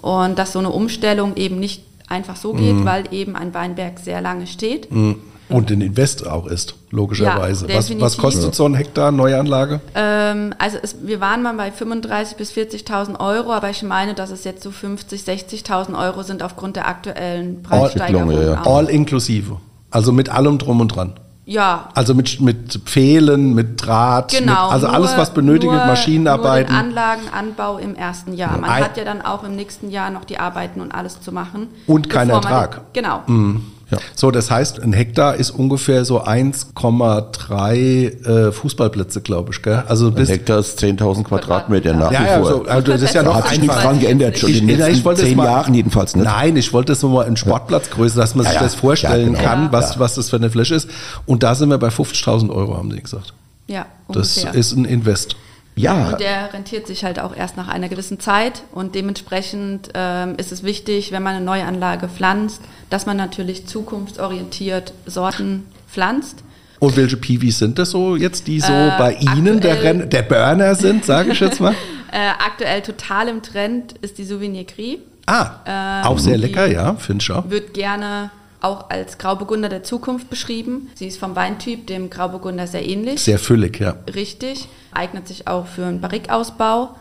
[0.00, 2.84] und dass so eine Umstellung eben nicht einfach so geht, mhm.
[2.84, 4.90] weil eben ein Weinberg sehr lange steht.
[4.92, 5.16] Mhm.
[5.48, 7.68] Und ein Invest auch ist, logischerweise.
[7.68, 9.80] Ja, was, was, kostet so ein Hektar Neuanlage?
[9.94, 14.30] Ähm, also es, wir waren mal bei 35.000 bis 40.000 Euro, aber ich meine, dass
[14.30, 18.30] es jetzt so 50.000, 60.000 Euro sind aufgrund der aktuellen Preissteigerung.
[18.30, 18.62] All, ja.
[18.62, 19.58] All inklusive,
[19.92, 21.14] also mit allem drum und dran.
[21.44, 21.88] Ja.
[21.94, 26.72] Also mit, mit Pfählen, mit Draht, genau, mit, also nur, alles, was benötigt, nur, Maschinenarbeiten.
[26.72, 28.58] Nur den Anlagenanbau im ersten Jahr.
[28.58, 31.32] Man Ein hat ja dann auch im nächsten Jahr noch die Arbeiten und alles zu
[31.32, 31.68] machen.
[31.86, 32.92] Und kein Ertrag.
[32.92, 33.22] Den, genau.
[33.26, 33.71] Mhm.
[33.92, 33.98] Ja.
[34.14, 39.60] So, das heißt, ein Hektar ist ungefähr so 1,3 äh, Fußballplätze, glaube ich.
[39.60, 39.82] Gell?
[39.86, 42.48] Also ein Hektar ist 10.000 Quadratmeter nach ja, wie ja, vor.
[42.48, 45.16] So, also das ist ja noch hat sich nichts dran geändert, schon in den letzten
[45.16, 46.24] zehn mal, Jahren jedenfalls nicht.
[46.24, 49.44] Nein, ich wollte das nur mal in Sportplatzgröße, dass man sich das vorstellen genau.
[49.44, 50.88] kann, was, was das für eine Fläche ist.
[51.26, 53.34] Und da sind wir bei 50.000 Euro, haben die gesagt.
[53.66, 54.46] Ja, ungefähr.
[54.46, 55.36] Das ist ein Invest.
[55.74, 56.10] Ja.
[56.10, 60.52] Und der rentiert sich halt auch erst nach einer gewissen Zeit und dementsprechend ähm, ist
[60.52, 66.44] es wichtig, wenn man eine neue Anlage pflanzt, dass man natürlich zukunftsorientiert Sorten pflanzt.
[66.78, 70.22] Und welche Piwis sind das so jetzt, die so äh, bei Ihnen der, Renn der
[70.22, 71.74] Burner sind, sage ich jetzt mal?
[72.12, 74.98] äh, aktuell total im Trend ist die Souvenir Gris.
[75.26, 77.48] Ah, ähm, auch sehr lecker, ja, finde ich auch.
[77.48, 78.30] Wird gerne
[78.62, 80.90] auch als Grauburgunder der Zukunft beschrieben.
[80.94, 83.20] Sie ist vom Weintyp dem Grauburgunder sehr ähnlich.
[83.20, 83.96] Sehr füllig, ja.
[84.14, 84.68] Richtig.
[84.92, 86.94] Eignet sich auch für einen Barrique-Ausbau.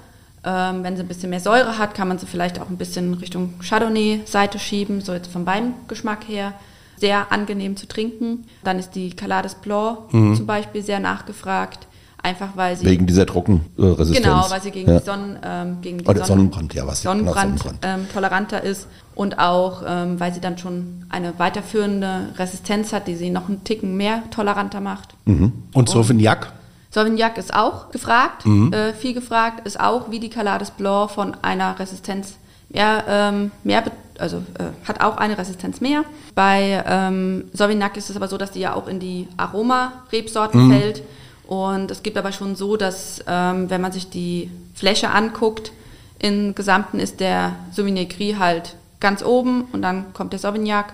[0.43, 3.13] Ähm, wenn sie ein bisschen mehr Säure hat, kann man sie vielleicht auch ein bisschen
[3.13, 6.53] Richtung Chardonnay-Seite schieben, so jetzt vom Weingeschmack her.
[6.97, 8.45] Sehr angenehm zu trinken.
[8.63, 10.35] Dann ist die Calades Blanc mhm.
[10.35, 11.87] zum Beispiel sehr nachgefragt.
[12.23, 12.85] Einfach weil sie.
[12.85, 14.23] Wegen dieser Trockenresistenz.
[14.23, 14.99] Genau, weil sie gegen ja.
[14.99, 18.01] die, Sonnen, ähm, gegen die Sonnen, Sonnenbrand, ja, was Sonnenbrand, genau, Sonnenbrand.
[18.01, 18.87] Ähm, toleranter ist
[19.21, 23.63] und auch, ähm, weil sie dann schon eine weiterführende Resistenz hat, die sie noch einen
[23.63, 25.09] Ticken mehr toleranter macht.
[25.25, 25.53] Mhm.
[25.75, 26.51] Und Sauvignac?
[26.89, 28.73] Sauvignac ist auch gefragt, mhm.
[28.73, 32.37] äh, viel gefragt, ist auch wie die Calades Blanc von einer Resistenz
[32.69, 33.83] mehr, ähm, mehr
[34.17, 36.03] also äh, hat auch eine Resistenz mehr.
[36.33, 40.71] Bei ähm, Sauvignac ist es aber so, dass die ja auch in die Aroma-Rebsorten mhm.
[40.71, 41.03] fällt
[41.45, 45.73] und es gibt aber schon so, dass ähm, wenn man sich die Fläche anguckt,
[46.17, 50.93] im Gesamten ist der Sauvignon Gris halt ganz oben und dann kommt der Sauvignac.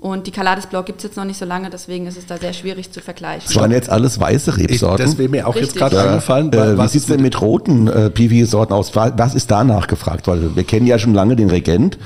[0.00, 2.36] Und die Calades Blanc gibt es jetzt noch nicht so lange, deswegen ist es da
[2.36, 3.42] sehr schwierig zu vergleichen.
[3.48, 5.04] Das waren jetzt alles weiße Rebsorten.
[5.04, 5.72] Ich, das wäre mir auch Richtig.
[5.72, 6.04] jetzt gerade ja.
[6.04, 6.52] eingefallen.
[6.52, 8.94] Äh, wie sieht es denn mit roten äh, Piwi-Sorten aus?
[8.94, 10.28] Was ist da nachgefragt?
[10.28, 11.98] Weil wir kennen ja schon lange den Regent.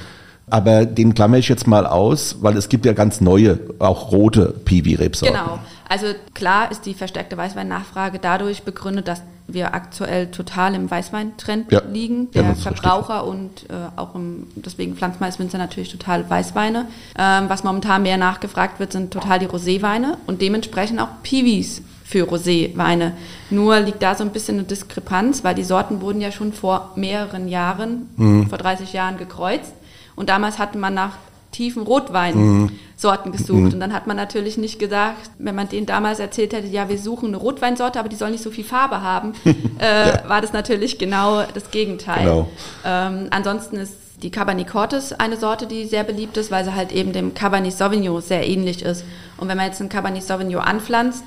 [0.48, 4.54] Aber den klammer ich jetzt mal aus, weil es gibt ja ganz neue, auch rote
[4.64, 5.36] Piwi-Rebsorten.
[5.36, 5.58] Genau.
[5.92, 11.82] Also klar ist die verstärkte Weißwein-Nachfrage dadurch begründet, dass wir aktuell total im Weißweintrend ja.
[11.86, 12.30] liegen.
[12.30, 16.86] Der ja, Verbraucher und äh, auch im, deswegen Pflanzmais-Winzer natürlich total Weißweine.
[17.18, 22.24] Ähm, was momentan mehr nachgefragt wird, sind total die Roséweine und dementsprechend auch Piwis für
[22.24, 23.12] Roséweine.
[23.50, 26.92] Nur liegt da so ein bisschen eine Diskrepanz, weil die Sorten wurden ja schon vor
[26.96, 28.48] mehreren Jahren, mhm.
[28.48, 29.74] vor 30 Jahren gekreuzt.
[30.16, 31.18] Und damals hatte man nach
[31.52, 33.36] tiefen Rotweinsorten mhm.
[33.36, 33.60] gesucht.
[33.60, 33.72] Mhm.
[33.74, 36.98] Und dann hat man natürlich nicht gesagt, wenn man denen damals erzählt hätte, ja, wir
[36.98, 39.34] suchen eine Rotweinsorte, aber die soll nicht so viel Farbe haben,
[39.78, 40.28] äh, ja.
[40.28, 42.24] war das natürlich genau das Gegenteil.
[42.24, 42.48] Genau.
[42.84, 46.92] Ähm, ansonsten ist die Cabernet Cortes eine Sorte, die sehr beliebt ist, weil sie halt
[46.92, 49.04] eben dem Cabernet Sauvignon sehr ähnlich ist.
[49.36, 51.24] Und wenn man jetzt einen Cabernet Sauvignon anpflanzt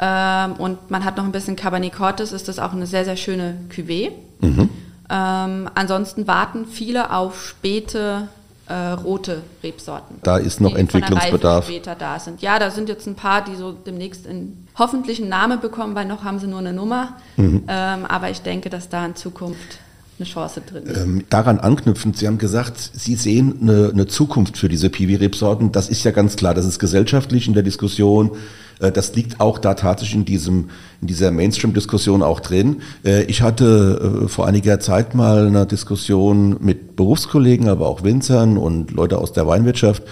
[0.00, 3.16] ähm, und man hat noch ein bisschen Cabernet Cortes, ist das auch eine sehr, sehr
[3.16, 4.12] schöne Cuvée.
[4.40, 4.70] Mhm.
[5.10, 8.28] Ähm, ansonsten warten viele auf späte
[8.68, 10.16] äh, rote Rebsorten.
[10.22, 11.64] Da ist noch Entwicklungsbedarf.
[11.64, 12.42] später da sind.
[12.42, 16.06] Ja, da sind jetzt ein paar, die so demnächst in hoffentlich einen Namen bekommen, weil
[16.06, 17.14] noch haben sie nur eine Nummer.
[17.36, 17.64] Mhm.
[17.66, 19.78] Ähm, aber ich denke, dass da in Zukunft
[20.18, 20.96] eine Chance drin ist.
[21.00, 25.72] Ähm, daran anknüpfend, Sie haben gesagt, Sie sehen eine, eine Zukunft für diese Piwi-Rebsorten.
[25.72, 28.32] Das ist ja ganz klar, das ist gesellschaftlich in der Diskussion
[28.78, 32.82] das liegt auch da tatsächlich in, diesem, in dieser Mainstream-Diskussion auch drin.
[33.04, 38.56] Äh, ich hatte äh, vor einiger Zeit mal eine Diskussion mit Berufskollegen, aber auch Winzern
[38.56, 40.02] und Leute aus der Weinwirtschaft.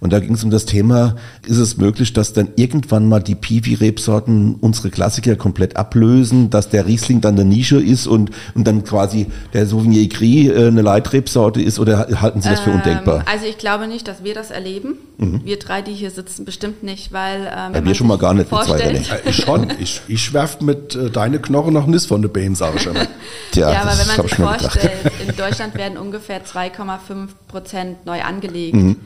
[0.00, 3.34] Und da ging es um das Thema, ist es möglich, dass dann irgendwann mal die
[3.34, 8.84] Piwi-Rebsorten unsere Klassiker komplett ablösen, dass der Riesling dann eine Nische ist und, und dann
[8.84, 13.24] quasi der Sauvignon Gris äh, eine Leitrebsorte ist oder halten Sie das für ähm, undenkbar?
[13.30, 14.94] Also ich glaube nicht, dass wir das erleben.
[15.18, 15.40] Mhm.
[15.44, 18.48] Wir drei, die hier sitzen, bestimmt nicht, weil ähm, ja, wir schon mal gar nicht
[18.48, 19.72] vorstellt, mit zwei, Ich schon.
[19.78, 22.96] Ich, ich schwerf mit äh, deine Knochen noch nicht von der Bein, sage ich schon.
[23.52, 24.92] Tja, ja, aber wenn man sich vorstellt,
[25.26, 28.76] in Deutschland werden ungefähr 2,5 Prozent neu angelegt.
[28.76, 28.96] Mhm.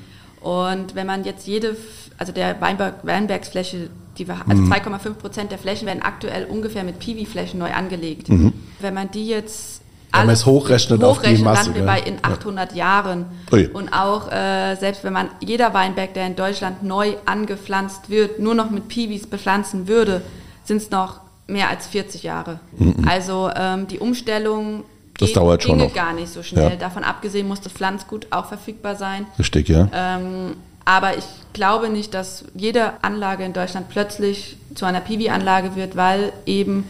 [0.40, 1.76] Und wenn man jetzt jede,
[2.18, 5.14] also der Weinberg, Weinbergsfläche, die wir, also 2,5 mhm.
[5.16, 8.28] Prozent der Flächen werden aktuell ungefähr mit Piwi-Flächen neu angelegt.
[8.28, 8.52] Mhm.
[8.80, 11.72] Wenn man die jetzt wenn man es hochrechnet, hochrechnet auf die Masse.
[11.72, 12.76] Dann bei in 800 ja.
[12.76, 13.26] Jahren.
[13.52, 13.68] Ui.
[13.68, 18.54] Und auch, äh, selbst wenn man jeder Weinberg, der in Deutschland neu angepflanzt wird, nur
[18.54, 20.22] noch mit Piwis bepflanzen würde,
[20.64, 22.60] sind es noch mehr als 40 Jahre.
[22.76, 23.06] Mhm.
[23.06, 24.84] Also ähm, die Umstellung
[25.20, 25.94] das dauert schon noch.
[25.94, 26.70] gar nicht so schnell.
[26.70, 26.76] Ja.
[26.76, 29.26] Davon abgesehen muss das Pflanzgut auch verfügbar sein.
[29.38, 29.88] Richtig, ja.
[29.92, 35.96] Ähm, aber ich glaube nicht, dass jede Anlage in Deutschland plötzlich zu einer Piwi-Anlage wird,
[35.96, 36.84] weil eben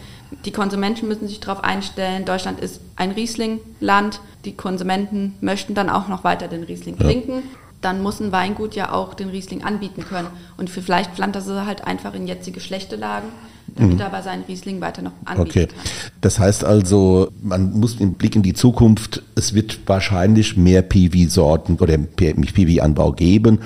[0.45, 2.25] die Konsumenten müssen sich darauf einstellen.
[2.25, 4.21] Deutschland ist ein Riesling-Land.
[4.45, 7.05] Die Konsumenten möchten dann auch noch weiter den Riesling ja.
[7.05, 7.43] trinken.
[7.81, 10.29] Dann muss ein Weingut ja auch den Riesling anbieten können.
[10.57, 13.27] Und für vielleicht pflanzt er halt einfach in jetzige schlechte Lagen
[13.75, 13.99] damit mhm.
[13.99, 15.67] er aber seinen Riesling weiter noch anbieten okay.
[15.67, 15.79] kann.
[16.21, 21.77] Das heißt also, man muss im Blick in die Zukunft, es wird wahrscheinlich mehr PV-Sorten
[21.79, 23.59] oder PV-Anbau geben.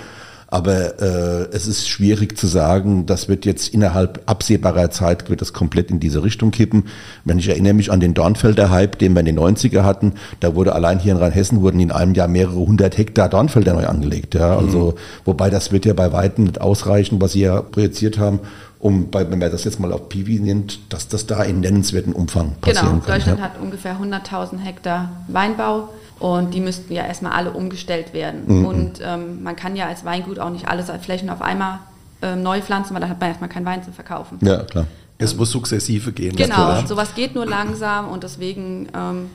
[0.55, 5.51] Aber äh, es ist schwierig zu sagen, das wird jetzt innerhalb absehbarer Zeit, wird das
[5.51, 6.85] komplett in diese Richtung kippen.
[7.25, 10.55] Wenn ich erinnere mich an den Dornfelder Hype, den wir in den 90er hatten, da
[10.55, 14.33] wurde allein hier in Rheinhessen wurden in einem Jahr mehrere hundert Hektar Dornfelder neu angelegt.
[14.33, 15.25] Ja, also, mhm.
[15.25, 18.39] wobei das wird ja bei Weitem nicht ausreichen, was Sie ja projiziert haben,
[18.79, 22.13] um, bei, wenn man das jetzt mal auf Piwi nimmt, dass das da in nennenswerten
[22.13, 23.15] Umfang passieren genau, kann.
[23.15, 23.45] Deutschland ja.
[23.45, 25.89] hat ungefähr 100.000 Hektar Weinbau
[26.19, 28.43] und die müssten ja erstmal alle umgestellt werden.
[28.45, 28.65] Mhm.
[28.65, 31.79] Und ähm, man kann ja als Weingut auch nicht alles als Flächen auf einmal
[32.21, 34.39] ähm, neu pflanzen, weil dann hat man erstmal keinen Wein zu verkaufen.
[34.41, 34.87] Ja, klar.
[35.17, 36.35] Es ähm, muss sukzessive gehen.
[36.35, 39.29] Genau, sowas geht nur langsam und deswegen ähm,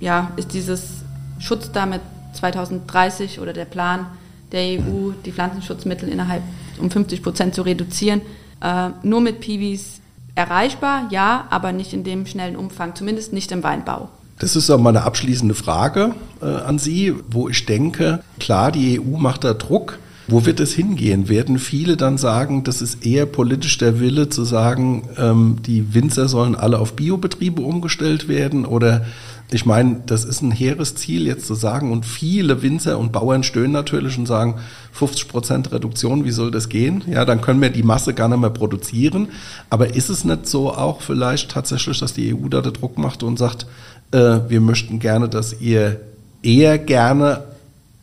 [0.00, 1.04] ja, ist dieses
[1.38, 2.00] Schutz damit
[2.34, 4.06] 2030 oder der Plan
[4.52, 6.42] der EU, die Pflanzenschutzmittel innerhalb
[6.78, 8.20] um 50 Prozent zu reduzieren,
[8.60, 10.00] äh, nur mit Piwis
[10.34, 14.08] erreichbar, ja, aber nicht in dem schnellen Umfang, zumindest nicht im Weinbau.
[14.38, 19.00] Das ist auch mal eine abschließende Frage äh, an Sie, wo ich denke, klar, die
[19.00, 19.98] EU macht da Druck.
[20.26, 21.28] Wo wird es hingehen?
[21.28, 26.28] Werden viele dann sagen, das ist eher politisch der Wille zu sagen, ähm, die Winzer
[26.28, 28.64] sollen alle auf Biobetriebe umgestellt werden?
[28.64, 29.04] Oder
[29.50, 33.42] ich meine, das ist ein hehres Ziel jetzt zu sagen und viele Winzer und Bauern
[33.42, 34.56] stöhnen natürlich und sagen,
[34.92, 37.04] 50 Prozent Reduktion, wie soll das gehen?
[37.06, 39.28] Ja, dann können wir die Masse gar nicht mehr produzieren.
[39.68, 43.22] Aber ist es nicht so auch vielleicht tatsächlich, dass die EU da den Druck macht
[43.22, 43.66] und sagt,
[44.14, 46.00] äh, wir möchten gerne, dass ihr
[46.42, 47.44] eher gerne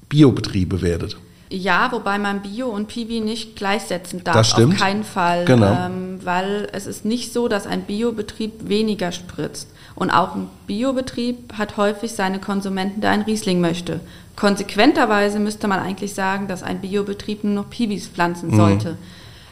[0.09, 1.17] Biobetriebe werdet?
[1.49, 4.35] Ja, wobei man Bio und Piwi nicht gleichsetzen darf.
[4.35, 4.75] Das stimmt.
[4.75, 5.45] Auf keinen Fall.
[5.45, 5.73] Genau.
[5.85, 9.69] Ähm, weil es ist nicht so, dass ein Biobetrieb weniger spritzt.
[9.95, 13.99] Und auch ein Biobetrieb hat häufig seine Konsumenten, der ein Riesling möchte.
[14.37, 18.55] Konsequenterweise müsste man eigentlich sagen, dass ein Biobetrieb nur noch Piwis pflanzen mhm.
[18.55, 18.97] sollte.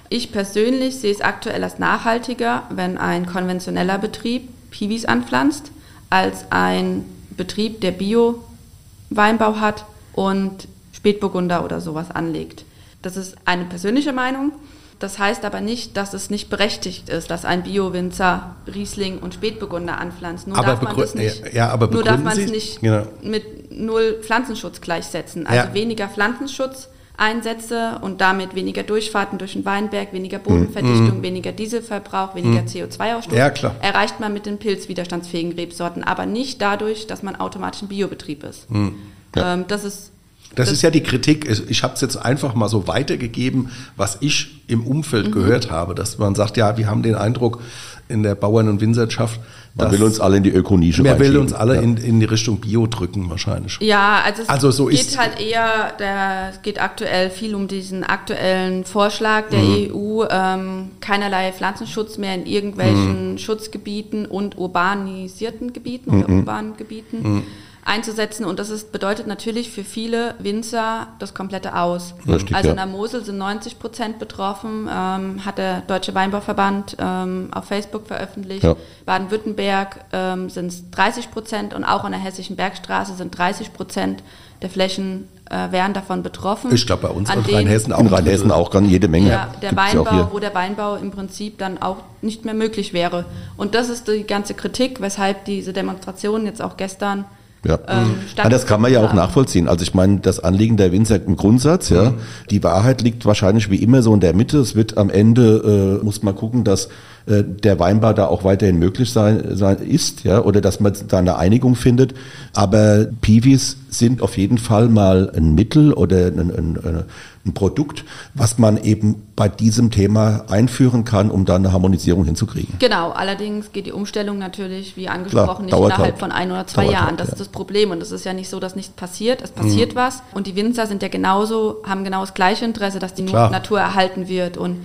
[0.10, 5.72] Ich persönlich sehe es aktuell als nachhaltiger, wenn ein konventioneller Betrieb Piwis anpflanzt,
[6.10, 12.65] als ein Betrieb, der Bio-Weinbau hat und Spätburgunder oder sowas anlegt.
[13.02, 14.52] Das ist eine persönliche Meinung.
[15.00, 19.98] Das heißt aber nicht, dass es nicht berechtigt ist, dass ein Bio-Winzer Riesling und Spätburgunder
[19.98, 20.48] anpflanzt.
[20.48, 23.08] Nur aber darf man das nicht, ja, aber nur darf man es nicht genau.
[23.24, 25.48] mit null Pflanzenschutz gleichsetzen.
[25.48, 25.74] Also ja.
[25.74, 31.23] weniger Pflanzenschutz Einsätze und damit weniger Durchfahrten durch den Weinberg, weniger Bodenverdichtung, mhm.
[31.23, 32.67] weniger Dieselverbrauch, weniger mhm.
[32.67, 33.51] CO2-Ausstoß, ja,
[33.82, 38.69] erreicht man mit den pilzwiderstandsfähigen Rebsorten, aber nicht dadurch, dass man automatisch ein Biobetrieb ist.
[38.71, 38.95] Mhm.
[39.36, 39.53] Ja.
[39.53, 40.12] Ähm, das ist
[40.55, 41.47] das, das, ist ja die Kritik.
[41.69, 45.32] Ich habe es jetzt einfach mal so weitergegeben, was ich im Umfeld mhm.
[45.32, 47.62] gehört habe, dass man sagt, ja, wir haben den Eindruck
[48.08, 49.39] in der Bauern- und Winzerschaft,
[49.75, 51.82] man will uns alle in die Ökonische Man will uns alle ja.
[51.82, 53.77] in, in die Richtung Bio drücken wahrscheinlich.
[53.82, 58.03] Ja, also es also so geht halt eher, der, es geht aktuell viel um diesen
[58.03, 59.91] aktuellen Vorschlag der mhm.
[59.93, 63.38] EU, ähm, keinerlei Pflanzenschutz mehr in irgendwelchen mhm.
[63.38, 66.23] Schutzgebieten und urbanisierten Gebieten mhm.
[66.23, 67.43] oder urbanen Gebieten.
[67.89, 68.45] Einzusetzen.
[68.45, 72.13] Und das ist, bedeutet natürlich für viele Winzer das komplette Aus.
[72.28, 77.49] Richtig, also in der Mosel sind 90 Prozent betroffen, ähm, hat der Deutsche Weinbauverband ähm,
[77.52, 78.63] auf Facebook veröffentlicht.
[78.63, 78.75] Ja.
[79.06, 84.23] Baden-Württemberg ähm, sind es 30 Prozent und auch an der Hessischen Bergstraße sind 30 Prozent
[84.62, 86.73] der Flächen äh, wären davon betroffen.
[86.73, 87.99] Ich glaube bei uns in Rheinhessen auch.
[87.99, 89.30] In Rheinhessen auch ganz jede Menge.
[89.30, 93.26] Ja, der Weinbau, wo der Weinbau im Prinzip dann auch nicht mehr möglich wäre.
[93.57, 97.26] Und das ist die ganze Kritik, weshalb diese Demonstration jetzt auch gestern
[97.66, 97.80] Ja.
[97.88, 99.68] Ähm, ja, das kann man ja auch nachvollziehen.
[99.68, 102.16] Also ich meine, das Anliegen der Winzer im Grundsatz, ja, mhm.
[102.49, 104.60] die Wahrheit liegt wahrscheinlich wie immer so in der Mitte.
[104.60, 106.89] Es wird am Ende, äh, muss man gucken, dass
[107.30, 111.19] äh, der Weinbau da auch weiterhin möglich sein, sein ist, ja, oder dass man da
[111.19, 112.13] eine Einigung findet.
[112.53, 117.03] Aber Piwis sind auf jeden Fall mal ein Mittel oder ein, ein,
[117.45, 118.03] ein Produkt,
[118.34, 122.75] was man eben bei diesem Thema einführen kann, um da eine Harmonisierung hinzukriegen.
[122.80, 126.17] Genau, allerdings geht die Umstellung natürlich, wie angesprochen, Klar, nicht innerhalb halt.
[126.19, 127.07] von ein oder zwei dauert Jahren.
[127.07, 127.34] Halt, das ja.
[127.34, 129.41] ist das Problem und es ist ja nicht so, dass nichts passiert.
[129.41, 129.97] Es passiert mhm.
[129.97, 133.49] was und die Winzer sind ja genauso, haben genau das gleiche Interesse, dass die Klar.
[133.49, 134.77] Natur erhalten wird und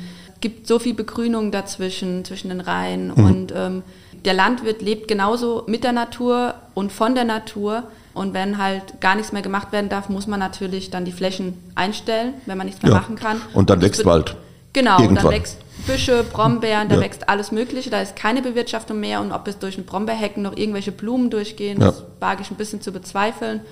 [0.45, 3.25] gibt so viel Begrünung dazwischen, zwischen den Reihen mhm.
[3.25, 3.83] und ähm,
[4.27, 9.15] der Landwirt lebt genauso mit der Natur und von der Natur und wenn halt gar
[9.15, 12.83] nichts mehr gemacht werden darf, muss man natürlich dann die Flächen einstellen, wenn man nichts
[12.83, 12.99] mehr ja.
[12.99, 13.41] machen kann.
[13.55, 14.37] Und dann wächst Wald.
[14.75, 15.25] Genau, Irgendwann.
[15.25, 17.01] dann wächst Büsche, Brombeeren, da ja.
[17.01, 20.59] wächst alles Mögliche, da ist keine Bewirtschaftung mehr und ob es durch ein Brombeerhecken noch
[20.59, 21.87] irgendwelche Blumen durchgehen, ja.
[21.87, 23.63] das wage ich ein bisschen zu bezweifeln.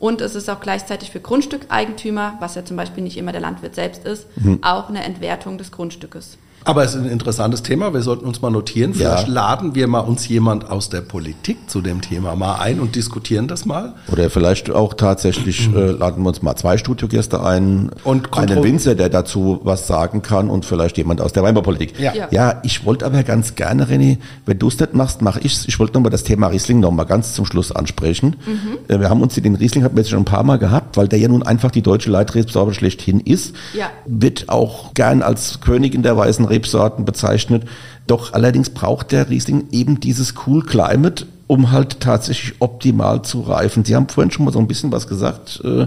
[0.00, 3.74] Und es ist auch gleichzeitig für Grundstückeigentümer, was ja zum Beispiel nicht immer der Landwirt
[3.74, 4.58] selbst ist, mhm.
[4.62, 6.38] auch eine Entwertung des Grundstückes.
[6.64, 7.94] Aber es ist ein interessantes Thema.
[7.94, 8.94] Wir sollten uns mal notieren.
[8.94, 9.32] Vielleicht ja.
[9.32, 13.48] laden wir mal uns jemand aus der Politik zu dem Thema mal ein und diskutieren
[13.48, 13.94] das mal.
[14.12, 15.76] Oder vielleicht auch tatsächlich mhm.
[15.76, 17.90] äh, laden wir uns mal zwei Studiogäste ein.
[18.04, 21.98] Und einen Winzer, der dazu was sagen kann und vielleicht jemand aus der Weinbaupolitik.
[21.98, 22.28] Ja, ja.
[22.30, 25.68] ja ich wollte aber ganz gerne, René, wenn du es nicht machst, mache ich es.
[25.68, 28.36] Ich wollte nochmal das Thema Riesling nochmal ganz zum Schluss ansprechen.
[28.46, 28.94] Mhm.
[28.94, 31.08] Äh, wir haben uns den Riesling, haben wir jetzt schon ein paar Mal gehabt, weil
[31.08, 33.54] der ja nun einfach die deutsche Leitrebsorte schlechthin ist.
[33.72, 33.86] Ja.
[34.04, 37.64] Wird auch gern als Königin der weißen Rebsorten bezeichnet.
[38.06, 43.84] Doch allerdings braucht der Riesling eben dieses Cool Climate, um halt tatsächlich optimal zu reifen.
[43.84, 45.62] Sie haben vorhin schon mal so ein bisschen was gesagt.
[45.64, 45.86] Äh,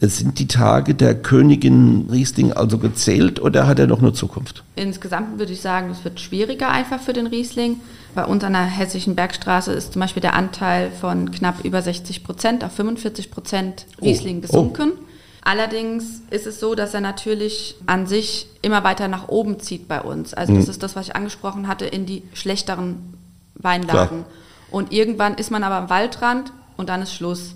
[0.00, 4.62] sind die Tage der Königin Riesling also gezählt oder hat er noch eine Zukunft?
[4.74, 7.80] Insgesamt würde ich sagen, es wird schwieriger einfach für den Riesling.
[8.14, 12.24] Bei uns an der hessischen Bergstraße ist zum Beispiel der Anteil von knapp über 60
[12.24, 14.40] Prozent auf 45 Prozent Riesling oh.
[14.42, 14.92] gesunken.
[14.94, 15.02] Oh.
[15.46, 20.00] Allerdings ist es so, dass er natürlich an sich immer weiter nach oben zieht bei
[20.00, 20.34] uns.
[20.34, 20.58] Also mhm.
[20.58, 23.14] das ist das, was ich angesprochen hatte, in die schlechteren
[23.54, 24.24] Weinlagen.
[24.24, 24.30] Klar.
[24.72, 27.54] Und irgendwann ist man aber am Waldrand und dann ist Schluss.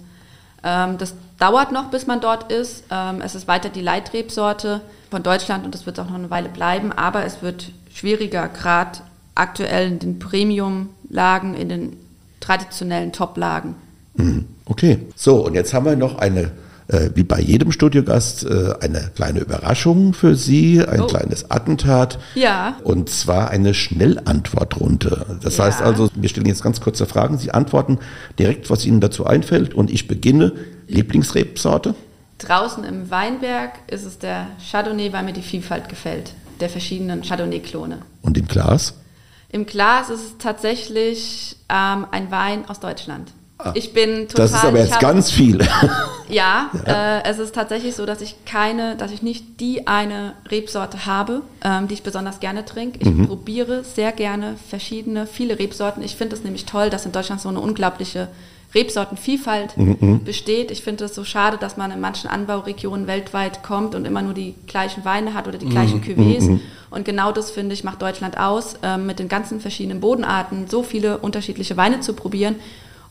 [0.62, 2.84] Ähm, das dauert noch, bis man dort ist.
[2.92, 6.48] Ähm, es ist weiter die Leitrebsorte von Deutschland und das wird auch noch eine Weile
[6.48, 9.00] bleiben, aber es wird schwieriger, gerade
[9.34, 11.96] aktuell in den Premium-Lagen, in den
[12.38, 13.74] traditionellen Top-Lagen.
[14.14, 14.46] Mhm.
[14.64, 16.52] Okay, so und jetzt haben wir noch eine
[16.90, 21.06] äh, wie bei jedem Studiogast äh, eine kleine Überraschung für Sie, ein oh.
[21.06, 22.18] kleines Attentat.
[22.34, 22.76] Ja.
[22.82, 25.38] Und zwar eine Schnellantwortrunde.
[25.42, 25.64] Das ja.
[25.64, 27.38] heißt also, wir stellen jetzt ganz kurze Fragen.
[27.38, 27.98] Sie antworten
[28.38, 29.74] direkt, was Ihnen dazu einfällt.
[29.74, 30.52] Und ich beginne.
[30.88, 31.94] Lieblingsrebsorte?
[32.38, 37.98] Draußen im Weinberg ist es der Chardonnay, weil mir die Vielfalt gefällt, der verschiedenen Chardonnay-Klone.
[38.22, 38.94] Und im Glas?
[39.50, 43.32] Im Glas ist es tatsächlich ähm, ein Wein aus Deutschland.
[43.64, 43.72] Ah.
[43.74, 44.48] Ich bin total.
[44.48, 45.58] Das ist aber jetzt hab, ganz viel.
[46.30, 47.18] Ja, ja.
[47.18, 51.42] Äh, es ist tatsächlich so, dass ich keine, dass ich nicht die eine Rebsorte habe,
[51.62, 52.98] ähm, die ich besonders gerne trinke.
[53.00, 53.26] Ich mhm.
[53.26, 56.02] probiere sehr gerne verschiedene, viele Rebsorten.
[56.02, 58.28] Ich finde es nämlich toll, dass in Deutschland so eine unglaubliche
[58.74, 59.96] Rebsortenvielfalt mhm.
[60.00, 60.24] mhm.
[60.24, 60.70] besteht.
[60.70, 64.34] Ich finde es so schade, dass man in manchen Anbauregionen weltweit kommt und immer nur
[64.34, 66.04] die gleichen Weine hat oder die gleichen mhm.
[66.04, 66.42] Cuvées.
[66.42, 66.60] Mhm.
[66.90, 70.84] Und genau das, finde ich, macht Deutschland aus, äh, mit den ganzen verschiedenen Bodenarten so
[70.84, 72.56] viele unterschiedliche Weine zu probieren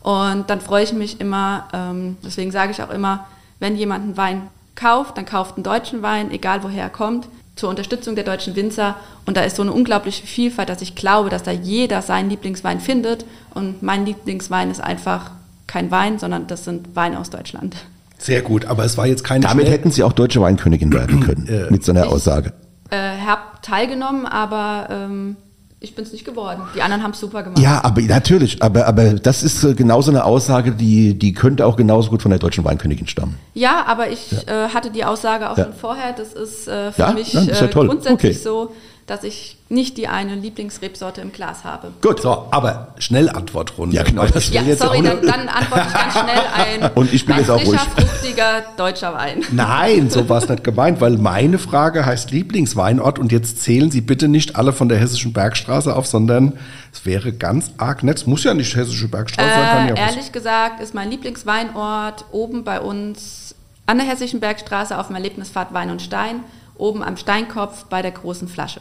[0.02, 3.26] und dann freue ich mich immer, ähm, deswegen sage ich auch immer,
[3.58, 4.42] wenn jemand einen Wein
[4.74, 8.96] kauft, dann kauft einen deutschen Wein, egal woher er kommt, zur Unterstützung der deutschen Winzer.
[9.26, 12.80] Und da ist so eine unglaubliche Vielfalt, dass ich glaube, dass da jeder seinen Lieblingswein
[12.80, 13.26] findet.
[13.52, 15.32] Und mein Lieblingswein ist einfach
[15.66, 17.76] kein Wein, sondern das sind Weine aus Deutschland.
[18.18, 19.46] Sehr gut, aber es war jetzt keine.
[19.46, 22.52] Damit Schnell hätten Sie auch deutsche Weinkönigin werden können, äh, mit so einer Aussage.
[22.90, 25.36] Ich äh, habe teilgenommen, aber ähm,
[25.82, 26.60] ich bin es nicht geworden.
[26.74, 27.58] Die anderen haben es super gemacht.
[27.58, 31.76] Ja, aber natürlich, aber, aber das ist äh, genauso eine Aussage, die, die könnte auch
[31.76, 33.38] genauso gut von der deutschen Weinkönigin stammen.
[33.54, 34.66] Ja, aber ich ja.
[34.66, 35.64] äh, hatte die Aussage auch ja.
[35.64, 36.12] schon vorher.
[36.12, 37.12] Das ist äh, für ja?
[37.12, 38.32] mich ist äh, grundsätzlich okay.
[38.32, 38.72] so,
[39.10, 41.90] dass ich nicht die eine Lieblingsrebsorte im Glas habe.
[42.00, 43.96] Gut, so, aber Schnellantwortrunde.
[43.96, 44.24] Ja, genau.
[44.30, 46.92] Das ja, jetzt sorry, dann, dann, antworte ich ganz schnell ein.
[46.94, 47.80] Und ich bin jetzt auch ruhig.
[47.80, 49.42] fruchtiger deutscher Wein.
[49.50, 54.00] Nein, so war es nicht gemeint, weil meine Frage heißt Lieblingsweinort und jetzt zählen Sie
[54.00, 56.52] bitte nicht alle von der Hessischen Bergstraße auf, sondern
[56.92, 58.18] es wäre ganz arg nett.
[58.18, 59.86] Es muss ja nicht Hessische Bergstraße sein.
[59.86, 60.32] Äh, ja ehrlich was.
[60.32, 63.56] gesagt ist mein Lieblingsweinort oben bei uns
[63.86, 66.44] an der Hessischen Bergstraße auf dem Erlebnisfahrt Wein und Stein,
[66.76, 68.80] oben am Steinkopf bei der großen Flasche.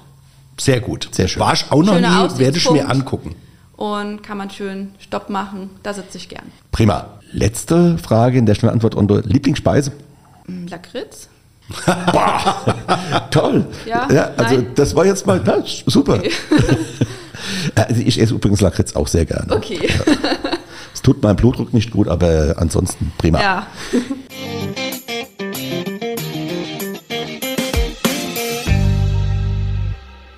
[0.60, 1.10] Sehr gut.
[1.12, 1.40] Sehr schön.
[1.40, 3.36] War ich auch noch Schöner nie, werde ich mir angucken.
[3.76, 6.52] Und kann man schön Stopp machen, da sitze ich gern.
[6.72, 7.20] Prima.
[7.32, 9.22] Letzte Frage in der Schnellantwortrunde.
[9.26, 9.92] Lieblingsspeise?
[10.48, 11.30] Mm, Lakritz.
[13.32, 13.68] Toll.
[13.86, 14.72] Ja, ja also nein.
[14.76, 16.16] das war jetzt mal na, super.
[16.16, 16.32] Okay.
[17.76, 19.56] also ich esse übrigens Lakritz auch sehr gerne.
[19.56, 19.88] Okay.
[19.88, 20.14] Ja.
[21.02, 23.42] Tut meinem Blutdruck nicht gut, aber ansonsten prima.
[23.42, 23.68] Ja.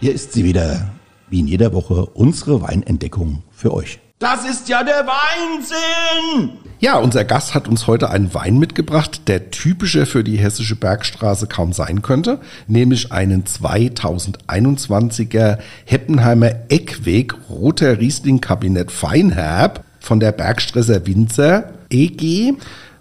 [0.01, 0.89] Hier ist sie wieder,
[1.29, 3.99] wie in jeder Woche, unsere Weinentdeckung für euch.
[4.17, 6.57] Das ist ja der Weinsinn!
[6.79, 11.45] Ja, unser Gast hat uns heute einen Wein mitgebracht, der typischer für die hessische Bergstraße
[11.45, 21.05] kaum sein könnte, nämlich einen 2021er Heppenheimer Eckweg Roter Riesling Kabinett Feinherb von der Bergstresser
[21.05, 22.53] Winzer EG.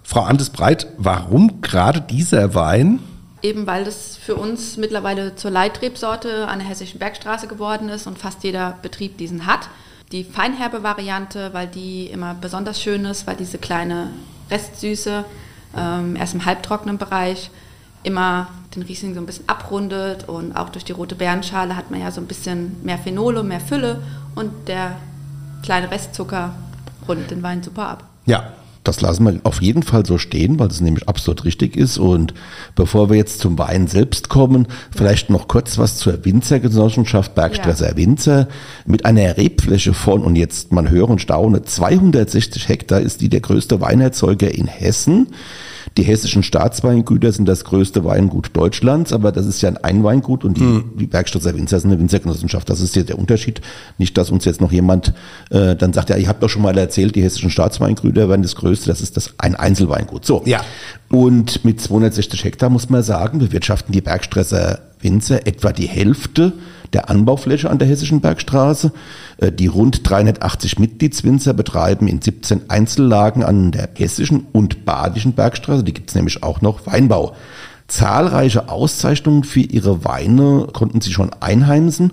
[0.03, 2.99] Frau Andes Breit, warum gerade dieser Wein?
[3.43, 8.19] Eben weil das für uns mittlerweile zur Leitrebsorte an der Hessischen Bergstraße geworden ist und
[8.19, 9.69] fast jeder Betrieb diesen hat.
[10.13, 14.11] Die feinherbe Variante, weil die immer besonders schön ist, weil diese kleine
[14.51, 15.25] Restsüße
[15.77, 17.51] ähm, erst im halbtrockenen Bereich
[18.03, 22.01] immer den Riesling so ein bisschen abrundet und auch durch die rote Beerenschale hat man
[22.01, 24.03] ja so ein bisschen mehr Phenole, mehr Fülle
[24.35, 24.97] und der
[25.63, 26.55] kleine Restzucker
[27.07, 28.05] rundet den Wein super ab.
[28.27, 28.53] Ja,
[28.85, 31.99] das lassen wir auf jeden Fall so stehen, weil es nämlich absolut richtig ist.
[31.99, 32.33] Und
[32.75, 37.97] bevor wir jetzt zum Wein selbst kommen, vielleicht noch kurz was zur Winzergenossenschaft Bergstresser ja.
[37.97, 38.49] Winzer.
[38.87, 43.41] Mit einer Rebfläche von, und jetzt man höre und staune, 260 Hektar ist die der
[43.41, 45.29] größte Weinerzeuger in Hessen.
[45.97, 50.59] Die hessischen Staatsweingüter sind das größte Weingut Deutschlands, aber das ist ja ein Weingut und
[50.59, 50.93] die, mhm.
[50.99, 52.69] die Bergstadter Winzer ist eine Winzergenossenschaft.
[52.69, 53.61] Das ist jetzt der Unterschied.
[53.99, 55.15] Nicht, dass uns jetzt noch jemand
[55.51, 58.57] äh, dann sagt, ja, ich habe doch schon mal erzählt, die hessischen Staatsweingüter waren das
[58.57, 60.25] größte, das ist das ein Einzelweingut.
[60.25, 60.43] So.
[60.47, 60.61] Ja.
[61.11, 66.53] Und mit 260 Hektar muss man sagen, bewirtschaften die Bergstresser Winzer etwa die Hälfte
[66.93, 68.93] der Anbaufläche an der Hessischen Bergstraße.
[69.39, 75.85] Äh, die rund 380 Mitgliedswinzer betreiben in 17 Einzellagen an der Hessischen und Badischen Bergstraße,
[75.85, 77.35] die gibt es nämlich auch noch, Weinbau.
[77.89, 82.13] Zahlreiche Auszeichnungen für ihre Weine konnten sie schon einheimsen.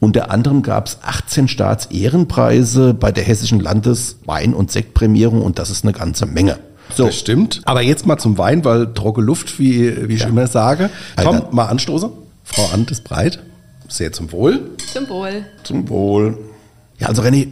[0.00, 5.84] Unter anderem gab es 18 Staatsehrenpreise bei der Hessischen Landeswein- und Sektprämierung und das ist
[5.84, 6.58] eine ganze Menge.
[6.94, 7.06] So.
[7.06, 7.60] Das stimmt.
[7.66, 10.28] Aber jetzt mal zum Wein, weil trockene Luft, wie, wie ich ja.
[10.28, 10.88] immer sage.
[11.16, 11.48] Tom, Alter.
[11.52, 12.08] mal anstoßen.
[12.48, 13.40] Frau Ant ist breit.
[13.88, 14.70] Sehr zum Wohl.
[14.92, 15.46] Zum Wohl.
[15.62, 16.38] Zum Wohl.
[16.98, 17.48] Ja, also René,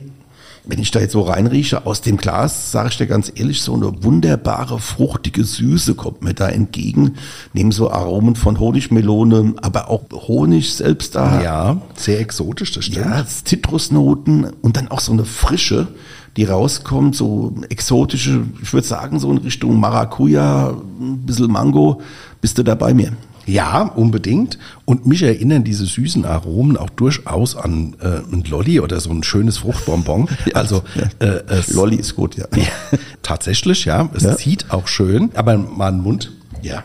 [0.65, 3.75] wenn ich da jetzt so reinrieche, aus dem Glas, sage ich dir ganz ehrlich, so
[3.75, 7.15] eine wunderbare, fruchtige Süße kommt mir da entgegen.
[7.53, 11.41] Neben so Aromen von Honigmelone, aber auch Honig selbst da.
[11.41, 13.07] Ja, sehr exotisch, das stimmt.
[13.07, 15.89] Ja, Zitrusnoten und dann auch so eine Frische,
[16.37, 20.71] die rauskommt, so exotische, ich würde sagen, so in Richtung Maracuja,
[21.01, 22.03] ein bisschen Mango.
[22.41, 23.13] Bist du da bei mir?
[23.47, 24.59] Ja, unbedingt.
[24.85, 29.23] Und mich erinnern diese süßen Aromen auch durchaus an äh, ein Lolli oder so ein
[29.23, 30.29] schönes Fruchtbonbon.
[30.55, 31.27] Also ja.
[31.27, 32.47] äh, es, Lolli ist gut, ja.
[32.57, 34.09] ja tatsächlich, ja.
[34.15, 34.37] Es ja.
[34.37, 36.33] zieht auch schön, aber mal einen Mund.
[36.63, 36.83] Ja.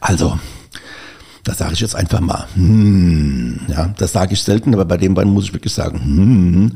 [0.00, 0.38] Also,
[1.44, 2.46] das sage ich jetzt einfach mal.
[2.54, 6.72] Hm, ja, das sage ich selten, aber bei dem Wein muss ich wirklich sagen, hm,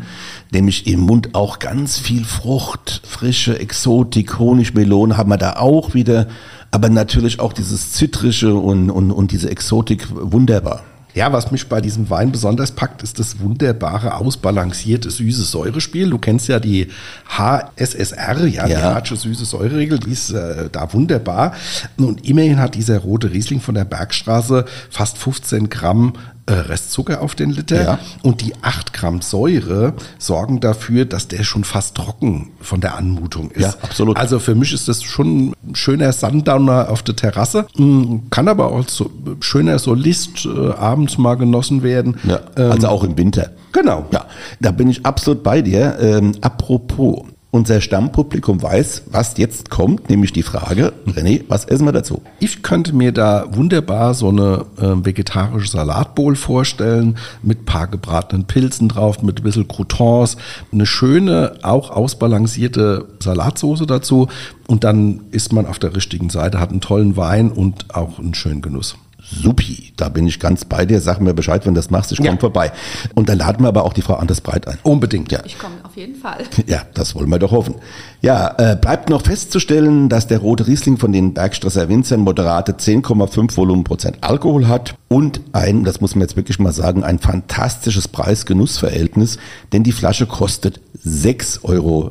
[0.51, 6.29] nämlich im Mund auch ganz viel Frucht, frische Exotik, Honigmelone haben wir da auch wieder
[6.71, 10.85] aber natürlich auch dieses Zitrische und, und, und diese Exotik wunderbar.
[11.15, 16.11] Ja, was mich bei diesem Wein besonders packt, ist das wunderbare, ausbalancierte, süße Säurespiel.
[16.11, 16.89] Du kennst ja die
[17.27, 18.67] HSSR, ja, ja.
[18.67, 21.55] die Hartsche süße Säureregel, die ist äh, da wunderbar.
[21.97, 26.13] Und immerhin hat dieser rote Riesling von der Bergstraße fast 15 Gramm
[26.53, 27.99] Restzucker auf den Liter ja.
[28.23, 33.51] und die 8 Gramm Säure sorgen dafür, dass der schon fast trocken von der Anmutung
[33.51, 33.63] ist.
[33.63, 34.17] Ja, absolut.
[34.17, 38.73] Also für mich ist das schon ein schöner Sundowner auf der Terrasse, hm, kann aber
[38.73, 42.17] auch so schöner Solist äh, abends mal genossen werden.
[42.25, 43.51] Ja, also ähm, auch im Winter.
[43.73, 44.07] Genau.
[44.11, 44.27] Ja,
[44.61, 45.99] da bin ich absolut bei dir.
[46.01, 47.25] Ähm, apropos,
[47.59, 52.23] unser Stammpublikum weiß, was jetzt kommt, nämlich die Frage, René, was essen wir dazu?
[52.39, 58.89] Ich könnte mir da wunderbar so eine äh, vegetarische Salatbowl vorstellen, mit paar gebratenen Pilzen
[58.89, 60.37] drauf, mit ein bisschen Croutons,
[60.73, 64.29] eine schöne, auch ausbalancierte Salatsoße dazu
[64.69, 68.35] und dann ist man auf der richtigen Seite, hat einen tollen Wein und auch einen
[68.35, 68.97] schönen Genuss.
[69.31, 71.01] Supi, da bin ich ganz bei dir.
[71.01, 72.13] Sag mir Bescheid, wenn du das machst.
[72.13, 72.37] Ich komme ja.
[72.39, 72.73] vorbei.
[73.15, 74.79] Und dann laden wir aber auch die Frau Anders Breit ein.
[74.83, 75.41] Unbedingt, ja.
[75.45, 76.39] Ich komme auf jeden Fall.
[76.67, 77.77] Ja, das wollen wir doch hoffen.
[78.21, 83.57] Ja, äh, bleibt noch festzustellen, dass der rote Riesling von den Bergstresser Winzern moderate 10,5
[83.57, 89.39] Volumenprozent Alkohol hat und ein, das muss man jetzt wirklich mal sagen, ein fantastisches Preis-Genuss-Verhältnis,
[89.73, 92.11] denn die Flasche kostet 6,90 Euro.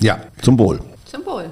[0.00, 0.18] Ja.
[0.42, 0.80] Zum Wohl.
[1.04, 1.50] Zum Wohl.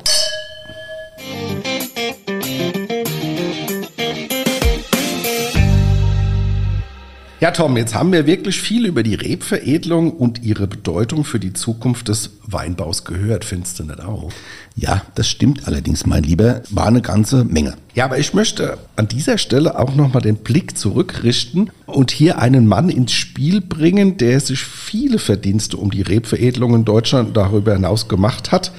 [7.44, 11.52] Ja, Tom, jetzt haben wir wirklich viel über die Rebveredelung und ihre Bedeutung für die
[11.52, 13.44] Zukunft des Weinbaus gehört.
[13.44, 14.32] Findest du nicht auch?
[14.76, 16.62] Ja, das stimmt allerdings, mein Lieber.
[16.70, 17.74] War eine ganze Menge.
[17.92, 22.66] Ja, aber ich möchte an dieser Stelle auch nochmal den Blick zurückrichten und hier einen
[22.66, 28.08] Mann ins Spiel bringen, der sich viele Verdienste um die Rebveredelung in Deutschland darüber hinaus
[28.08, 28.72] gemacht hat.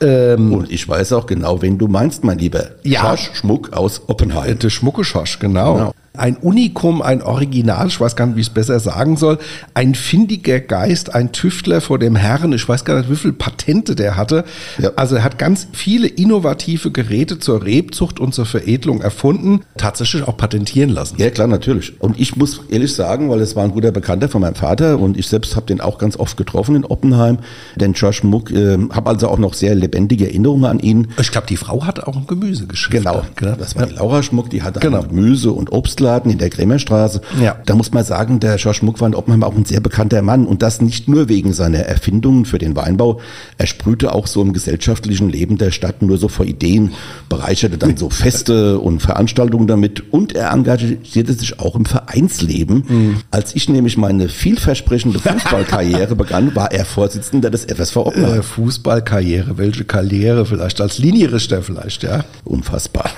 [0.00, 2.70] Ähm, und ich weiß auch genau, wen du meinst, mein Lieber.
[2.82, 3.00] Ja.
[3.00, 4.58] Schorsch Schmuck aus Oppenheim.
[4.58, 5.74] Der Schmucke Schorsch, genau.
[5.74, 9.38] genau ein Unikum, ein Original, ich weiß gar nicht, wie ich es besser sagen soll,
[9.74, 13.94] ein findiger Geist, ein Tüftler vor dem Herrn, ich weiß gar nicht, wie viele Patente
[13.94, 14.44] der hatte.
[14.78, 14.90] Ja.
[14.96, 20.36] Also er hat ganz viele innovative Geräte zur Rebzucht und zur Veredelung erfunden, tatsächlich auch
[20.36, 21.16] patentieren lassen.
[21.18, 22.00] Ja, klar, natürlich.
[22.00, 25.16] Und ich muss ehrlich sagen, weil es war ein guter Bekannter von meinem Vater und
[25.16, 27.38] ich selbst habe den auch ganz oft getroffen in Oppenheim,
[27.76, 31.08] den Josh Muck, äh, habe also auch noch sehr lebendige Erinnerungen an ihn.
[31.20, 32.92] Ich glaube, die Frau hat auch ein Gemüsegeschäft.
[32.92, 33.56] Genau, genau.
[33.56, 35.02] das war die Laura Schmuck, die hatte genau.
[35.02, 37.20] Gemüse und Obst Obstladen in der Krämerstraße.
[37.40, 37.56] Ja.
[37.66, 40.46] Da muss man sagen, der George Muck war in Oppenheim auch ein sehr bekannter Mann
[40.46, 43.20] und das nicht nur wegen seiner Erfindungen für den Weinbau.
[43.58, 46.92] Er sprühte auch so im gesellschaftlichen Leben der Stadt nur so vor Ideen,
[47.28, 52.84] bereicherte dann so Feste und Veranstaltungen damit und er engagierte sich auch im Vereinsleben.
[52.88, 53.16] Mhm.
[53.32, 58.40] Als ich nämlich meine vielversprechende Fußballkarriere begann, war er Vorsitzender des FSV Oppenheim.
[58.40, 62.24] Äh, Fußballkarriere, welche Karriere vielleicht als Linienrichter vielleicht, ja?
[62.44, 63.10] Unfassbar.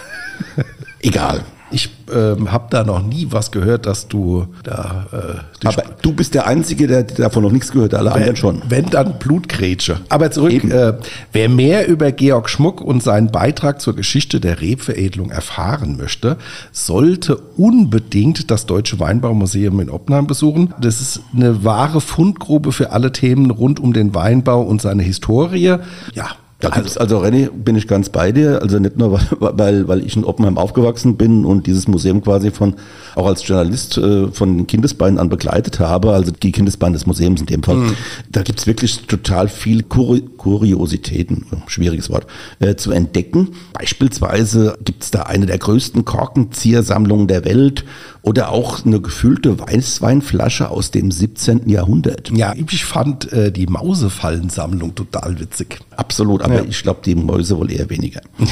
[1.03, 1.43] Egal.
[1.71, 5.07] Ich ähm, habe da noch nie was gehört, dass du da.
[5.13, 8.63] Äh, Aber du bist der Einzige, der davon noch nichts gehört, alle wenn, anderen schon.
[8.69, 10.01] Wenn dann Blutgrätsche.
[10.09, 10.95] Aber zurück, äh,
[11.33, 16.37] wer mehr über Georg Schmuck und seinen Beitrag zur Geschichte der Rebveredelung erfahren möchte,
[16.73, 20.75] sollte unbedingt das Deutsche Weinbaumuseum in Oppenheim besuchen.
[20.81, 25.77] Das ist eine wahre Fundgrube für alle Themen rund um den Weinbau und seine Historie.
[26.15, 26.31] Ja,
[26.61, 28.61] da also, also René, bin ich ganz bei dir.
[28.63, 32.75] Also nicht nur, weil, weil ich in Oppenheim aufgewachsen bin und dieses Museum quasi von,
[33.15, 37.47] auch als Journalist äh, von Kindesbeinen an begleitet habe, also die Kindesbeine des Museums in
[37.47, 37.77] dem Fall.
[37.77, 37.95] Mhm.
[38.31, 42.27] Da gibt's wirklich total viel Kur Kuriositäten, schwieriges Wort,
[42.59, 43.51] äh, zu entdecken.
[43.73, 47.85] Beispielsweise gibt's da eine der größten Korkenziehersammlungen der Welt
[48.23, 51.69] oder auch eine gefüllte Weißweinflasche aus dem 17.
[51.69, 52.31] Jahrhundert.
[52.31, 55.79] Ja, ich fand äh, die Mausefallensammlung total witzig.
[55.97, 56.69] Absolut, aber ja.
[56.69, 58.21] ich glaube, die Mäuse wohl eher weniger.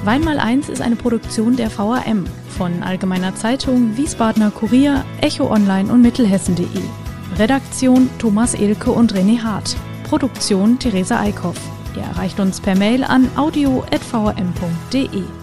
[0.04, 2.24] Weinmal 1 ist eine Produktion der VRM
[2.56, 6.66] von Allgemeiner Zeitung, Wiesbadener Kurier, Echo Online und Mittelhessen.de.
[7.38, 9.76] Redaktion Thomas Elke und René Hart.
[10.08, 11.58] Produktion Theresa Eickhoff.
[11.94, 15.37] Ihr erreicht uns per Mail an audio.vrm.de.